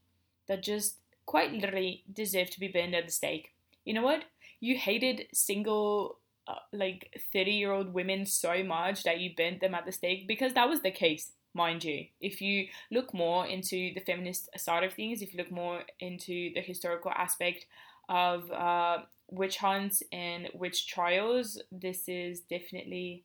that 0.46 0.62
just 0.62 0.98
quite 1.26 1.52
literally 1.52 2.04
deserve 2.12 2.50
to 2.50 2.60
be 2.60 2.68
burned 2.68 2.94
at 2.94 3.06
the 3.06 3.12
stake. 3.12 3.54
You 3.84 3.94
know 3.94 4.04
what? 4.04 4.22
You 4.60 4.76
hated 4.76 5.26
single 5.32 6.18
uh, 6.46 6.54
like 6.72 7.20
30 7.32 7.50
year 7.52 7.72
old 7.72 7.92
women 7.92 8.26
so 8.26 8.62
much 8.64 9.02
that 9.04 9.20
you 9.20 9.30
burnt 9.36 9.60
them 9.60 9.74
at 9.74 9.86
the 9.86 9.92
stake 9.92 10.26
because 10.26 10.54
that 10.54 10.68
was 10.68 10.80
the 10.80 10.90
case 10.90 11.32
mind 11.54 11.84
you. 11.84 12.06
If 12.20 12.40
you 12.40 12.66
look 12.90 13.12
more 13.12 13.46
into 13.46 13.92
the 13.94 14.00
feminist 14.00 14.48
side 14.58 14.84
of 14.84 14.94
things, 14.94 15.22
if 15.22 15.32
you 15.32 15.38
look 15.38 15.50
more 15.50 15.82
into 15.98 16.52
the 16.54 16.60
historical 16.60 17.10
aspect 17.10 17.66
of 18.08 18.50
uh, 18.50 18.98
witch 19.30 19.58
hunts 19.58 20.02
and 20.12 20.48
witch 20.54 20.86
trials, 20.86 21.60
this 21.70 22.08
is 22.08 22.40
definitely 22.40 23.24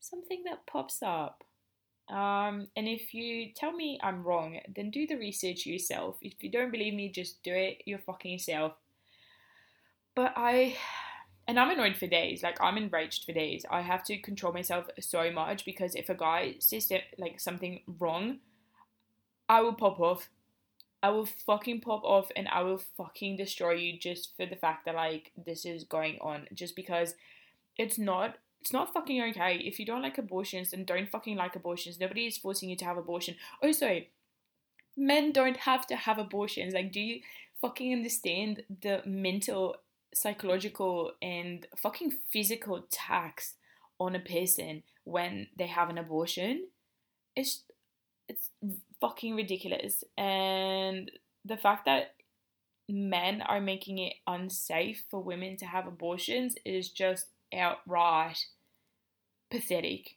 something 0.00 0.42
that 0.44 0.66
pops 0.66 1.02
up. 1.02 1.44
Um, 2.08 2.66
and 2.76 2.88
if 2.88 3.14
you 3.14 3.52
tell 3.54 3.72
me 3.72 3.98
I'm 4.02 4.24
wrong, 4.24 4.58
then 4.74 4.90
do 4.90 5.06
the 5.06 5.16
research 5.16 5.64
yourself. 5.66 6.16
If 6.22 6.42
you 6.42 6.50
don't 6.50 6.72
believe 6.72 6.94
me, 6.94 7.10
just 7.10 7.42
do 7.42 7.52
it 7.52 7.82
your 7.86 7.98
fucking 7.98 8.38
self. 8.38 8.72
But 10.16 10.32
I 10.36 10.76
and 11.50 11.58
I'm 11.58 11.70
annoyed 11.70 11.96
for 11.96 12.06
days. 12.06 12.44
Like 12.44 12.58
I'm 12.60 12.76
enraged 12.76 13.24
for 13.24 13.32
days. 13.32 13.66
I 13.68 13.80
have 13.80 14.04
to 14.04 14.16
control 14.18 14.52
myself 14.52 14.86
so 15.00 15.32
much 15.32 15.64
because 15.64 15.96
if 15.96 16.08
a 16.08 16.14
guy 16.14 16.54
says 16.60 16.92
like 17.18 17.40
something 17.40 17.80
wrong, 17.98 18.38
I 19.48 19.60
will 19.60 19.72
pop 19.72 19.98
off. 19.98 20.28
I 21.02 21.10
will 21.10 21.26
fucking 21.26 21.80
pop 21.80 22.04
off 22.04 22.30
and 22.36 22.46
I 22.46 22.62
will 22.62 22.80
fucking 22.96 23.36
destroy 23.36 23.72
you 23.72 23.98
just 23.98 24.36
for 24.36 24.46
the 24.46 24.54
fact 24.54 24.84
that 24.84 24.94
like 24.94 25.32
this 25.36 25.64
is 25.64 25.82
going 25.82 26.18
on. 26.20 26.46
Just 26.54 26.76
because 26.76 27.14
it's 27.76 27.98
not 27.98 28.36
it's 28.60 28.72
not 28.72 28.94
fucking 28.94 29.20
okay. 29.30 29.56
If 29.56 29.80
you 29.80 29.86
don't 29.86 30.02
like 30.02 30.18
abortions, 30.18 30.70
then 30.70 30.84
don't 30.84 31.10
fucking 31.10 31.36
like 31.36 31.56
abortions. 31.56 31.98
Nobody 31.98 32.28
is 32.28 32.38
forcing 32.38 32.70
you 32.70 32.76
to 32.76 32.84
have 32.84 32.96
abortion. 32.96 33.34
Also, 33.60 34.02
men 34.96 35.32
don't 35.32 35.56
have 35.56 35.84
to 35.88 35.96
have 35.96 36.18
abortions. 36.18 36.74
Like, 36.74 36.92
do 36.92 37.00
you 37.00 37.22
fucking 37.60 37.92
understand 37.92 38.62
the 38.82 39.02
mental 39.04 39.78
psychological 40.14 41.12
and 41.22 41.66
fucking 41.76 42.12
physical 42.30 42.86
tax 42.90 43.54
on 43.98 44.14
a 44.14 44.20
person 44.20 44.82
when 45.04 45.46
they 45.56 45.66
have 45.66 45.90
an 45.90 45.98
abortion 45.98 46.66
it's 47.36 47.62
it's 48.28 48.50
fucking 49.00 49.34
ridiculous. 49.34 50.04
And 50.16 51.10
the 51.44 51.56
fact 51.56 51.84
that 51.86 52.14
men 52.88 53.42
are 53.42 53.60
making 53.60 53.98
it 53.98 54.14
unsafe 54.26 55.04
for 55.10 55.20
women 55.20 55.56
to 55.58 55.66
have 55.66 55.86
abortions 55.86 56.54
is 56.64 56.90
just 56.90 57.26
outright 57.54 58.46
pathetic. 59.50 60.16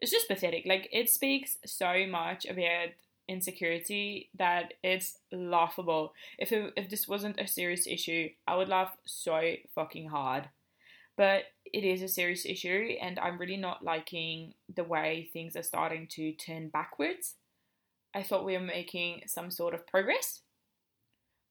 It's 0.00 0.12
just 0.12 0.28
pathetic. 0.28 0.64
Like 0.66 0.88
it 0.92 1.08
speaks 1.08 1.56
so 1.64 2.06
much 2.08 2.44
about 2.46 2.90
insecurity 3.28 4.30
that 4.36 4.74
it's 4.82 5.18
laughable. 5.32 6.14
If 6.38 6.52
it, 6.52 6.72
if 6.76 6.90
this 6.90 7.08
wasn't 7.08 7.40
a 7.40 7.46
serious 7.46 7.86
issue, 7.86 8.30
I 8.46 8.56
would 8.56 8.68
laugh 8.68 8.96
so 9.04 9.54
fucking 9.74 10.08
hard. 10.08 10.48
But 11.16 11.44
it 11.64 11.84
is 11.84 12.02
a 12.02 12.08
serious 12.08 12.44
issue, 12.44 12.96
and 13.00 13.18
I'm 13.18 13.38
really 13.38 13.56
not 13.56 13.84
liking 13.84 14.54
the 14.74 14.84
way 14.84 15.30
things 15.32 15.56
are 15.56 15.62
starting 15.62 16.06
to 16.08 16.32
turn 16.32 16.68
backwards. 16.68 17.34
I 18.14 18.22
thought 18.22 18.44
we 18.44 18.52
were 18.52 18.60
making 18.60 19.22
some 19.26 19.50
sort 19.50 19.74
of 19.74 19.86
progress, 19.86 20.40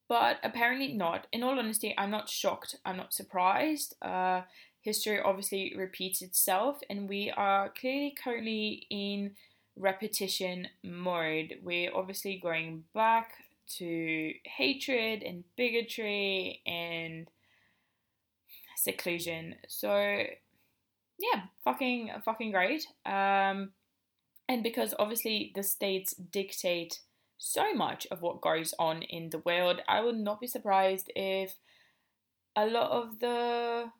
but 0.07 0.37
apparently 0.43 0.93
not. 0.93 1.27
In 1.31 1.43
all 1.43 1.57
honesty, 1.59 1.93
I'm 1.97 2.11
not 2.11 2.29
shocked. 2.29 2.75
I'm 2.85 2.97
not 2.97 3.13
surprised. 3.13 3.95
Uh, 4.01 4.41
history 4.81 5.19
obviously 5.19 5.73
repeats 5.75 6.21
itself, 6.21 6.79
and 6.89 7.09
we 7.09 7.31
are 7.31 7.69
clearly 7.69 8.15
currently 8.23 8.85
in 8.89 9.31
repetition 9.75 10.67
mode. 10.83 11.55
We're 11.63 11.93
obviously 11.93 12.39
going 12.41 12.83
back 12.93 13.33
to 13.77 14.33
hatred 14.45 15.23
and 15.23 15.43
bigotry 15.57 16.61
and 16.65 17.27
seclusion. 18.77 19.55
So 19.67 20.23
yeah, 21.19 21.41
fucking 21.63 22.11
fucking 22.23 22.51
great. 22.51 22.85
Um, 23.05 23.71
and 24.47 24.61
because 24.61 24.93
obviously 24.99 25.51
the 25.55 25.63
states 25.63 26.13
dictate 26.13 26.99
so 27.37 27.73
much 27.73 28.07
of 28.11 28.21
what 28.21 28.41
goes 28.41 28.73
on 28.79 29.01
in 29.01 29.29
the 29.29 29.39
world, 29.39 29.81
I 29.87 30.01
would 30.01 30.17
not 30.17 30.39
be 30.39 30.47
surprised 30.47 31.11
if 31.15 31.55
a 32.55 32.65
lot 32.65 32.91
of 32.91 33.19
the 33.19 33.91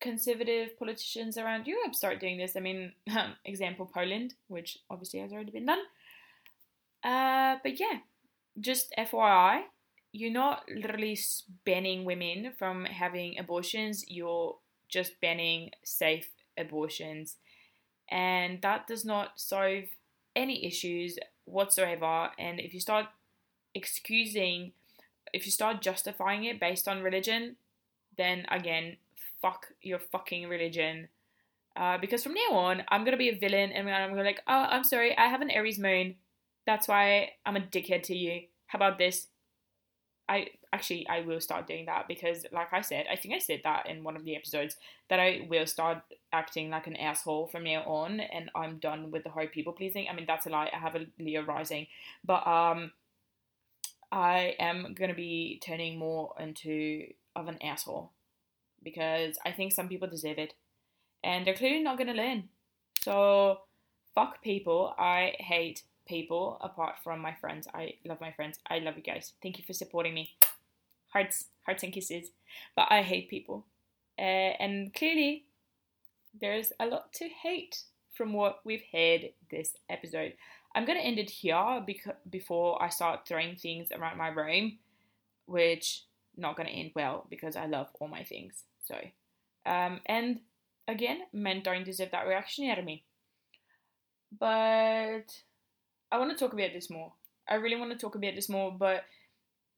conservative 0.00 0.78
politicians 0.78 1.36
around 1.36 1.66
Europe 1.66 1.94
start 1.94 2.20
doing 2.20 2.38
this. 2.38 2.56
I 2.56 2.60
mean, 2.60 2.92
example 3.44 3.90
Poland, 3.92 4.34
which 4.48 4.78
obviously 4.90 5.20
has 5.20 5.32
already 5.32 5.52
been 5.52 5.66
done. 5.66 5.80
Uh, 7.04 7.56
but 7.62 7.78
yeah, 7.78 7.98
just 8.60 8.92
FYI, 8.98 9.62
you're 10.12 10.32
not 10.32 10.64
literally 10.68 11.18
banning 11.64 12.04
women 12.04 12.52
from 12.58 12.84
having 12.84 13.38
abortions, 13.38 14.04
you're 14.08 14.56
just 14.88 15.20
banning 15.20 15.70
safe 15.84 16.28
abortions. 16.58 17.36
And 18.10 18.60
that 18.62 18.86
does 18.86 19.04
not 19.04 19.40
solve 19.40 19.84
any 20.34 20.66
issues 20.66 21.18
whatsoever. 21.44 22.30
And 22.38 22.58
if 22.58 22.74
you 22.74 22.80
start 22.80 23.06
excusing, 23.74 24.72
if 25.32 25.46
you 25.46 25.52
start 25.52 25.80
justifying 25.80 26.44
it 26.44 26.58
based 26.58 26.88
on 26.88 27.02
religion, 27.02 27.56
then 28.16 28.46
again, 28.50 28.96
fuck 29.42 29.66
your 29.82 29.98
fucking 29.98 30.48
religion. 30.48 31.08
Uh, 31.76 31.98
because 31.98 32.22
from 32.22 32.34
now 32.34 32.56
on, 32.56 32.82
I'm 32.88 33.04
gonna 33.04 33.16
be 33.16 33.28
a 33.28 33.38
villain 33.38 33.72
and 33.72 33.88
I'm 33.88 34.10
gonna 34.10 34.22
be 34.22 34.26
like, 34.26 34.42
oh, 34.46 34.66
I'm 34.70 34.84
sorry, 34.84 35.16
I 35.16 35.26
have 35.28 35.40
an 35.40 35.50
Aries 35.50 35.78
moon. 35.78 36.16
That's 36.66 36.88
why 36.88 37.30
I'm 37.46 37.56
a 37.56 37.60
dickhead 37.60 38.02
to 38.04 38.16
you. 38.16 38.42
How 38.66 38.76
about 38.76 38.98
this? 38.98 39.28
I 40.28 40.46
actually 40.72 41.08
I 41.08 41.22
will 41.22 41.40
start 41.40 41.66
doing 41.66 41.86
that 41.86 42.06
because 42.06 42.46
like 42.52 42.72
I 42.72 42.82
said, 42.82 43.06
I 43.10 43.16
think 43.16 43.34
I 43.34 43.38
said 43.38 43.62
that 43.64 43.88
in 43.88 44.04
one 44.04 44.14
of 44.14 44.24
the 44.24 44.36
episodes 44.36 44.76
that 45.08 45.18
I 45.18 45.46
will 45.50 45.66
start 45.66 46.02
acting 46.32 46.70
like 46.70 46.86
an 46.86 46.94
asshole 46.96 47.48
from 47.48 47.64
now 47.64 47.82
on 47.82 48.20
and 48.20 48.48
I'm 48.54 48.78
done 48.78 49.10
with 49.10 49.24
the 49.24 49.30
whole 49.30 49.48
people 49.48 49.72
pleasing. 49.72 50.06
I 50.08 50.14
mean 50.14 50.26
that's 50.26 50.46
a 50.46 50.50
lie. 50.50 50.70
I 50.72 50.78
have 50.78 50.94
a 50.94 51.06
Leo 51.18 51.42
rising. 51.42 51.88
But 52.24 52.46
um 52.46 52.92
I 54.12 54.54
am 54.60 54.94
gonna 54.94 55.14
be 55.14 55.60
turning 55.64 55.98
more 55.98 56.32
into 56.38 57.08
of 57.34 57.48
an 57.48 57.60
asshole 57.60 58.12
because 58.82 59.38
I 59.44 59.52
think 59.52 59.72
some 59.72 59.88
people 59.88 60.08
deserve 60.08 60.38
it. 60.38 60.54
And 61.22 61.46
they're 61.46 61.54
clearly 61.54 61.82
not 61.82 61.98
gonna 61.98 62.14
learn. 62.14 62.48
So 63.00 63.60
fuck 64.14 64.42
people. 64.42 64.94
I 64.98 65.34
hate 65.38 65.82
people 66.06 66.58
apart 66.60 66.96
from 67.02 67.20
my 67.20 67.34
friends. 67.40 67.68
I 67.72 67.94
love 68.04 68.20
my 68.20 68.32
friends. 68.32 68.58
I 68.68 68.78
love 68.78 68.96
you 68.96 69.02
guys. 69.02 69.32
Thank 69.42 69.58
you 69.58 69.64
for 69.64 69.72
supporting 69.72 70.14
me. 70.14 70.34
Hearts, 71.08 71.46
hearts 71.64 71.82
and 71.82 71.92
kisses. 71.92 72.30
But 72.76 72.88
I 72.90 73.02
hate 73.02 73.30
people. 73.30 73.64
Uh, 74.18 74.52
and 74.58 74.92
clearly, 74.92 75.44
there's 76.38 76.72
a 76.78 76.86
lot 76.86 77.12
to 77.14 77.28
hate 77.28 77.82
from 78.12 78.32
what 78.32 78.60
we've 78.64 78.84
had 78.92 79.30
this 79.50 79.76
episode. 79.88 80.34
I'm 80.74 80.84
going 80.84 80.98
to 80.98 81.04
end 81.04 81.18
it 81.18 81.30
here 81.30 81.82
because 81.84 82.14
before 82.28 82.82
I 82.82 82.88
start 82.88 83.26
throwing 83.26 83.56
things 83.56 83.88
around 83.92 84.18
my 84.18 84.28
room, 84.28 84.78
which 85.46 86.04
not 86.36 86.56
going 86.56 86.68
to 86.68 86.74
end 86.74 86.92
well 86.94 87.26
because 87.30 87.56
I 87.56 87.66
love 87.66 87.88
all 87.98 88.08
my 88.08 88.22
things. 88.22 88.64
Um, 89.66 90.00
and 90.06 90.40
again, 90.88 91.20
men 91.32 91.62
don't 91.62 91.84
deserve 91.84 92.10
that 92.12 92.26
reaction 92.26 92.68
out 92.68 92.78
of 92.78 92.84
me. 92.84 93.04
But 94.38 95.42
I 96.12 96.18
want 96.18 96.30
to 96.30 96.36
talk 96.36 96.52
about 96.52 96.72
this 96.72 96.90
more. 96.90 97.12
I 97.48 97.54
really 97.54 97.76
want 97.76 97.92
to 97.92 97.98
talk 97.98 98.14
about 98.14 98.34
this 98.34 98.48
more, 98.48 98.70
but 98.70 99.04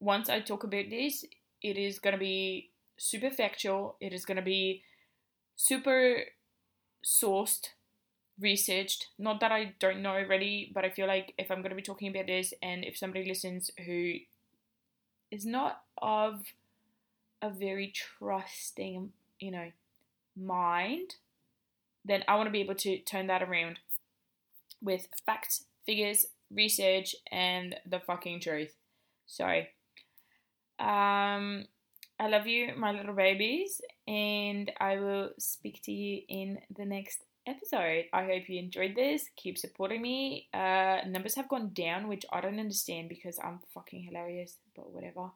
once 0.01 0.29
I 0.29 0.41
talk 0.41 0.65
about 0.65 0.91
this, 0.91 1.25
it 1.63 1.79
is 1.79 1.99
going 1.99 2.13
to 2.13 2.19
be 2.19 2.71
super 2.99 3.31
factual. 3.31 3.97
It 4.01 4.13
is 4.13 4.25
going 4.25 4.37
to 4.37 4.43
be 4.43 4.83
super 5.57 6.25
sourced, 7.05 7.69
researched. 8.39 9.09
Not 9.19 9.41
that 9.41 9.53
I 9.53 9.75
don't 9.79 10.03
know 10.03 10.11
already, 10.11 10.71
but 10.75 10.85
I 10.85 10.91
feel 10.91 11.07
like 11.07 11.35
if 11.39 11.51
I'm 11.51 11.63
going 11.63 11.71
to 11.71 11.77
be 11.77 11.83
talking 11.83 12.09
about 12.09 12.27
this 12.27 12.53
and 12.63 12.85
if 12.85 12.97
somebody 12.97 13.27
listens 13.27 13.71
who 13.87 14.15
is 15.31 15.47
not 15.47 15.83
of 16.01 16.43
a 17.43 17.51
very 17.51 17.93
trusting, 17.93 19.13
you 19.41 19.51
know, 19.51 19.71
mind, 20.37 21.17
then 22.05 22.25
I 22.27 22.37
want 22.37 22.47
to 22.47 22.53
be 22.53 22.61
able 22.61 22.77
to 22.77 22.99
turn 22.99 23.27
that 23.27 23.43
around 23.43 23.79
with 24.81 25.09
facts 25.27 25.65
figures, 25.85 26.27
research, 26.51 27.15
and 27.31 27.75
the 27.87 28.01
fucking 28.01 28.41
truth. 28.41 28.75
So, 29.27 29.47
um, 30.79 31.67
I 32.19 32.29
love 32.29 32.47
you, 32.47 32.73
my 32.77 32.93
little 32.93 33.15
babies, 33.15 33.81
and 34.07 34.71
I 34.81 34.97
will 34.97 35.31
speak 35.39 35.83
to 35.83 35.93
you 35.93 36.23
in 36.29 36.61
the 36.77 36.85
next 36.85 37.25
episode. 37.47 38.05
I 38.13 38.25
hope 38.25 38.49
you 38.49 38.59
enjoyed 38.59 38.95
this. 38.95 39.29
Keep 39.37 39.59
supporting 39.59 40.03
me. 40.03 40.49
Uh, 40.55 40.99
numbers 41.07 41.35
have 41.35 41.49
gone 41.49 41.71
down, 41.75 42.09
which 42.09 42.25
I 42.33 42.41
don't 42.41 42.61
understand 42.61 43.09
because 43.09 43.39
I'm 43.43 43.61
fucking 43.75 44.05
hilarious, 44.05 44.57
but 44.77 44.91
whatever. 44.93 45.31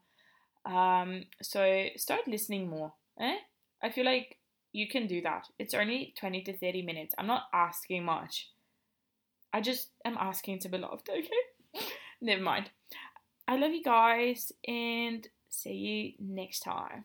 Um, 0.67 1.25
so 1.43 1.87
start 1.97 2.27
listening 2.27 2.69
more. 2.69 2.93
Eh? 3.21 3.37
I 3.83 3.91
feel 3.91 4.05
like 4.05 4.37
you 4.73 4.89
can 4.89 5.07
do 5.07 5.23
that. 5.23 5.47
It's 5.59 5.75
only 5.75 6.13
20 6.19 6.43
to 6.43 6.57
30 6.59 6.83
minutes. 6.83 7.15
I'm 7.17 7.27
not 7.27 7.45
asking 7.53 8.05
much. 8.05 8.51
I 9.53 9.61
just 9.61 9.91
am 10.05 10.17
asking 10.19 10.59
to 10.61 10.69
be 10.69 10.79
loved, 10.79 11.09
okay? 11.11 11.85
Never 12.21 12.43
mind. 12.43 12.71
I 13.49 13.57
love 13.57 13.73
you 13.73 13.83
guys 13.83 14.53
and 14.67 15.27
see 15.49 15.73
you 15.73 16.13
next 16.19 16.61
time. 16.61 17.05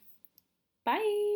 Bye. 0.84 1.31